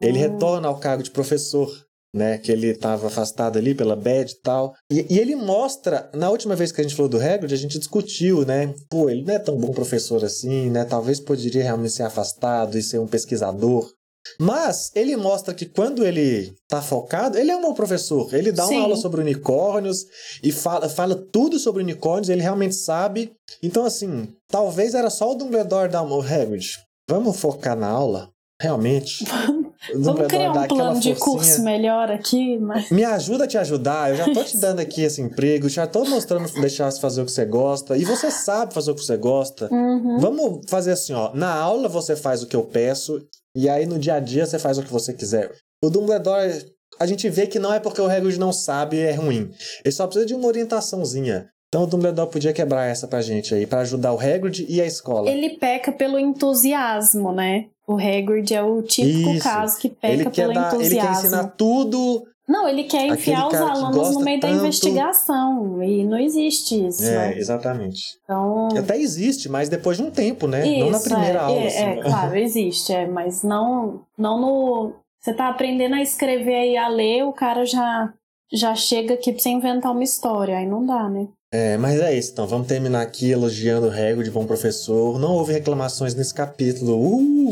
Ele 0.00 0.18
Hum. 0.18 0.22
retorna 0.32 0.68
ao 0.68 0.78
cargo 0.78 1.02
de 1.02 1.10
professor, 1.10 1.70
né? 2.14 2.38
Que 2.38 2.52
ele 2.52 2.68
estava 2.68 3.06
afastado 3.06 3.58
ali 3.58 3.74
pela 3.74 3.96
bad 3.96 4.30
e 4.30 4.40
tal. 4.40 4.74
E, 4.90 5.06
e 5.08 5.18
ele 5.18 5.34
mostra, 5.34 6.10
na 6.14 6.30
última 6.30 6.54
vez 6.54 6.70
que 6.70 6.80
a 6.80 6.84
gente 6.84 6.94
falou 6.94 7.08
do 7.08 7.20
Hagrid, 7.20 7.52
a 7.52 7.56
gente 7.56 7.78
discutiu, 7.78 8.44
né? 8.44 8.74
Pô, 8.90 9.08
ele 9.08 9.24
não 9.24 9.34
é 9.34 9.38
tão 9.38 9.56
bom 9.56 9.72
professor 9.72 10.24
assim, 10.24 10.70
né? 10.70 10.84
Talvez 10.84 11.18
poderia 11.20 11.62
realmente 11.62 11.94
ser 11.94 12.02
afastado 12.02 12.78
e 12.78 12.82
ser 12.82 12.98
um 12.98 13.06
pesquisador. 13.06 13.90
Mas 14.38 14.90
ele 14.94 15.16
mostra 15.16 15.52
que 15.52 15.66
quando 15.66 16.04
ele 16.06 16.54
tá 16.68 16.80
focado, 16.80 17.36
ele 17.36 17.50
é 17.50 17.56
um 17.56 17.62
bom 17.62 17.74
professor. 17.74 18.32
Ele 18.32 18.52
dá 18.52 18.66
Sim. 18.66 18.76
uma 18.76 18.82
aula 18.84 18.96
sobre 18.96 19.20
unicórnios 19.20 20.04
e 20.42 20.52
fala, 20.52 20.88
fala 20.88 21.16
tudo 21.32 21.58
sobre 21.58 21.82
unicórnios, 21.82 22.28
ele 22.28 22.42
realmente 22.42 22.74
sabe. 22.74 23.32
Então, 23.62 23.84
assim, 23.84 24.28
talvez 24.48 24.94
era 24.94 25.10
só 25.10 25.32
o 25.32 25.34
Dumbledore 25.34 25.90
dar 25.90 26.02
uma. 26.02 26.16
"Ô, 26.16 26.20
Hagrid, 26.22 26.78
vamos 27.08 27.36
focar 27.38 27.76
na 27.76 27.88
aula? 27.88 28.30
Realmente. 28.60 29.24
O 29.48 29.61
Vamos 29.94 30.26
criar 30.28 30.52
dá 30.52 30.60
um 30.62 30.68
plano 30.68 31.00
de 31.00 31.14
forcinha. 31.14 31.16
curso 31.16 31.62
melhor 31.62 32.10
aqui, 32.10 32.58
mas. 32.58 32.90
Me 32.90 33.04
ajuda 33.04 33.44
a 33.44 33.46
te 33.46 33.58
ajudar. 33.58 34.10
Eu 34.10 34.16
já 34.16 34.32
tô 34.32 34.44
te 34.44 34.56
dando 34.60 34.80
aqui 34.80 35.02
esse 35.02 35.20
emprego, 35.20 35.68
já 35.68 35.86
tô 35.86 36.04
mostrando 36.04 36.48
deixar 36.60 36.90
você 36.90 37.00
fazer 37.00 37.22
o 37.22 37.24
que 37.24 37.32
você 37.32 37.44
gosta. 37.44 37.96
E 37.96 38.04
você 38.04 38.30
sabe 38.30 38.72
fazer 38.72 38.92
o 38.92 38.94
que 38.94 39.04
você 39.04 39.16
gosta. 39.16 39.68
Uhum. 39.72 40.18
Vamos 40.18 40.60
fazer 40.68 40.92
assim, 40.92 41.12
ó. 41.12 41.32
Na 41.34 41.52
aula 41.52 41.88
você 41.88 42.14
faz 42.14 42.42
o 42.42 42.46
que 42.46 42.54
eu 42.54 42.64
peço, 42.64 43.20
e 43.56 43.68
aí 43.68 43.86
no 43.86 43.98
dia 43.98 44.14
a 44.14 44.20
dia 44.20 44.46
você 44.46 44.58
faz 44.58 44.78
o 44.78 44.82
que 44.82 44.92
você 44.92 45.12
quiser. 45.12 45.52
O 45.84 45.90
Dumbledore, 45.90 46.64
a 46.98 47.06
gente 47.06 47.28
vê 47.28 47.46
que 47.46 47.58
não 47.58 47.74
é 47.74 47.80
porque 47.80 48.00
o 48.00 48.06
Hagrid 48.06 48.38
não 48.38 48.52
sabe 48.52 49.00
é 49.00 49.12
ruim. 49.14 49.50
Ele 49.84 49.92
só 49.92 50.06
precisa 50.06 50.26
de 50.26 50.34
uma 50.34 50.46
orientaçãozinha. 50.46 51.48
Então 51.72 51.84
o 51.84 51.86
Dumbledore 51.86 52.28
podia 52.30 52.52
quebrar 52.52 52.84
essa 52.84 53.08
pra 53.08 53.22
gente 53.22 53.54
aí, 53.54 53.66
pra 53.66 53.80
ajudar 53.80 54.12
o 54.12 54.20
Hagrid 54.20 54.66
e 54.68 54.78
a 54.78 54.84
escola. 54.84 55.30
Ele 55.30 55.56
peca 55.56 55.90
pelo 55.90 56.18
entusiasmo, 56.18 57.32
né? 57.32 57.64
O 57.88 57.94
Hagrid 57.94 58.52
é 58.54 58.62
o 58.62 58.82
típico 58.82 59.30
Isso. 59.30 59.42
caso 59.42 59.78
que 59.78 59.88
peca 59.88 60.12
Ele 60.12 60.28
pelo 60.30 60.52
dar, 60.52 60.74
ele 60.74 60.82
entusiasmo. 60.84 61.10
quer 61.10 61.18
ensinar 61.18 61.46
tudo. 61.56 62.22
Não, 62.46 62.68
ele 62.68 62.84
quer 62.84 63.06
enfiar 63.06 63.48
os 63.48 63.54
alunos 63.54 64.12
no 64.12 64.20
meio 64.20 64.38
da 64.38 64.48
tanto. 64.48 64.58
investigação. 64.58 65.82
E 65.82 66.04
não 66.04 66.18
existe 66.18 66.86
isso, 66.88 67.04
É, 67.06 67.30
né? 67.30 67.38
exatamente. 67.38 68.02
Então. 68.22 68.68
Até 68.76 68.98
existe, 68.98 69.48
mas 69.48 69.70
depois 69.70 69.96
de 69.96 70.02
um 70.02 70.10
tempo, 70.10 70.46
né? 70.46 70.62
não 70.78 70.90
na 70.90 70.96
Isso, 70.98 71.08
primeira 71.08 71.38
é, 71.38 71.42
aula. 71.42 71.58
É, 71.58 71.66
assim. 71.68 71.78
é, 71.84 72.02
claro, 72.02 72.36
existe, 72.36 72.92
é, 72.92 73.06
mas 73.06 73.42
não, 73.42 74.02
não 74.18 74.38
no. 74.38 74.92
Você 75.22 75.32
tá 75.32 75.48
aprendendo 75.48 75.94
a 75.94 76.02
escrever 76.02 76.72
e 76.72 76.76
a 76.76 76.88
ler, 76.88 77.22
o 77.24 77.32
cara 77.32 77.64
já, 77.64 78.12
já 78.52 78.74
chega 78.74 79.14
aqui 79.14 79.32
pra 79.32 79.40
você 79.40 79.48
inventar 79.48 79.92
uma 79.92 80.02
história, 80.04 80.58
aí 80.58 80.66
não 80.66 80.84
dá, 80.84 81.08
né? 81.08 81.28
É, 81.52 81.76
mas 81.76 82.00
é 82.00 82.16
isso, 82.16 82.32
então. 82.32 82.46
Vamos 82.46 82.66
terminar 82.66 83.02
aqui 83.02 83.30
elogiando 83.30 83.86
o 83.86 83.90
Hagrid, 83.90 84.30
bom 84.30 84.46
professor. 84.46 85.18
Não 85.18 85.32
houve 85.34 85.52
reclamações 85.52 86.14
nesse 86.14 86.32
capítulo. 86.32 86.98
Uh! 86.98 87.50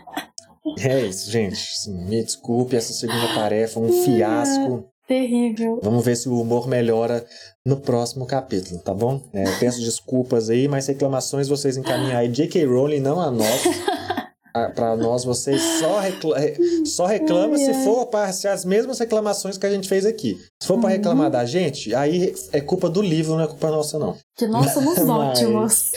é 0.80 1.00
isso, 1.04 1.30
gente. 1.30 1.60
Me 1.90 2.24
desculpe 2.24 2.76
essa 2.76 2.94
segunda 2.94 3.34
tarefa, 3.34 3.78
um 3.78 3.92
fiasco. 4.04 4.88
Terrível. 5.06 5.80
Vamos 5.82 6.04
ver 6.04 6.16
se 6.16 6.28
o 6.28 6.40
humor 6.40 6.66
melhora 6.66 7.26
no 7.66 7.76
próximo 7.76 8.24
capítulo, 8.24 8.80
tá 8.80 8.94
bom? 8.94 9.20
É, 9.34 9.44
peço 9.58 9.80
desculpas 9.80 10.48
aí, 10.48 10.68
mas 10.68 10.86
reclamações 10.86 11.48
vocês 11.48 11.76
encaminham 11.76 12.16
aí. 12.16 12.28
J.K. 12.28 12.64
Rowling, 12.64 13.00
não 13.00 13.20
a 13.20 13.30
nós. 13.30 13.62
Ah, 14.54 14.68
Pra 14.74 14.96
nós, 14.96 15.24
vocês 15.24 15.60
só, 15.78 16.00
recla 16.00 16.36
só 16.84 17.06
reclamam 17.06 17.56
se 17.56 17.72
for 17.84 18.06
para 18.06 18.24
as 18.26 18.64
mesmas 18.64 18.98
reclamações 18.98 19.56
que 19.58 19.66
a 19.66 19.70
gente 19.70 19.88
fez 19.88 20.04
aqui. 20.04 20.38
Se 20.60 20.66
for 20.66 20.78
para 20.80 20.90
reclamar 20.90 21.30
da 21.30 21.44
gente, 21.44 21.94
aí 21.94 22.34
é 22.52 22.60
culpa 22.60 22.88
do 22.88 23.00
livro, 23.02 23.34
não 23.36 23.42
é 23.44 23.46
culpa 23.46 23.70
nossa, 23.70 23.98
não. 23.98 24.16
Que 24.36 24.46
nós 24.46 24.72
somos 24.74 24.98
Mas- 24.98 25.08
ótimos. 25.08 25.92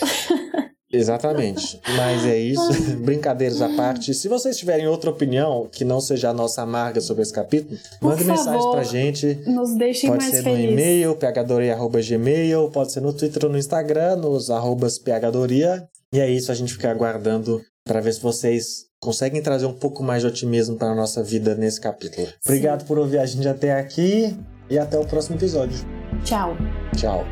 Exatamente. 0.92 1.82
Mas 1.98 2.24
é 2.26 2.38
isso. 2.38 2.72
Brincadeiras 3.02 3.62
à 3.64 3.70
parte. 3.70 4.14
Se 4.14 4.28
vocês 4.28 4.56
tiverem 4.58 4.88
outra 4.88 5.10
opinião 5.10 5.68
que 5.72 5.84
não 5.84 6.00
seja 6.00 6.30
a 6.30 6.34
nossa 6.34 6.62
amarga 6.62 7.02
sobre 7.02 7.24
esse 7.24 7.34
capítulo, 7.34 7.78
Por 8.00 8.10
mande 8.12 8.24
mensagem 8.24 8.72
pra 8.72 8.84
gente. 8.84 9.40
Nos 9.48 9.76
deixem 9.76 10.10
Pode 10.12 10.22
mais 10.24 10.36
ser 10.36 10.44
no 10.44 10.44
felizes. 10.56 10.72
e-mail, 10.72 11.16
phdoria.gmail, 11.16 12.70
pode 12.70 12.92
ser 12.92 13.00
no 13.02 13.12
Twitter 13.12 13.46
ou 13.46 13.52
no 13.52 13.58
Instagram, 13.58 14.18
nos 14.18 14.52
arrobas 14.52 15.00
phdoria. 15.00 15.88
E 16.14 16.20
é 16.20 16.30
isso, 16.30 16.52
a 16.52 16.56
gente 16.56 16.72
fica 16.74 16.92
aguardando 16.92 17.60
para 17.86 18.00
ver 18.00 18.14
se 18.14 18.22
vocês 18.22 18.86
conseguem 19.00 19.42
trazer 19.42 19.66
um 19.66 19.74
pouco 19.74 20.02
mais 20.02 20.22
de 20.22 20.28
otimismo 20.28 20.78
para 20.78 20.92
a 20.92 20.96
nossa 20.96 21.22
vida 21.22 21.56
nesse 21.56 21.80
capítulo. 21.80 22.28
Obrigado 22.46 22.86
por 22.86 22.98
ouvir 22.98 23.18
a 23.18 23.26
gente 23.26 23.48
até 23.48 23.74
aqui 23.74 24.38
e 24.70 24.78
até 24.78 24.98
o 24.98 25.06
próximo 25.06 25.36
episódio. 25.36 25.78
Tchau. 26.24 26.56
Tchau. 26.96 27.26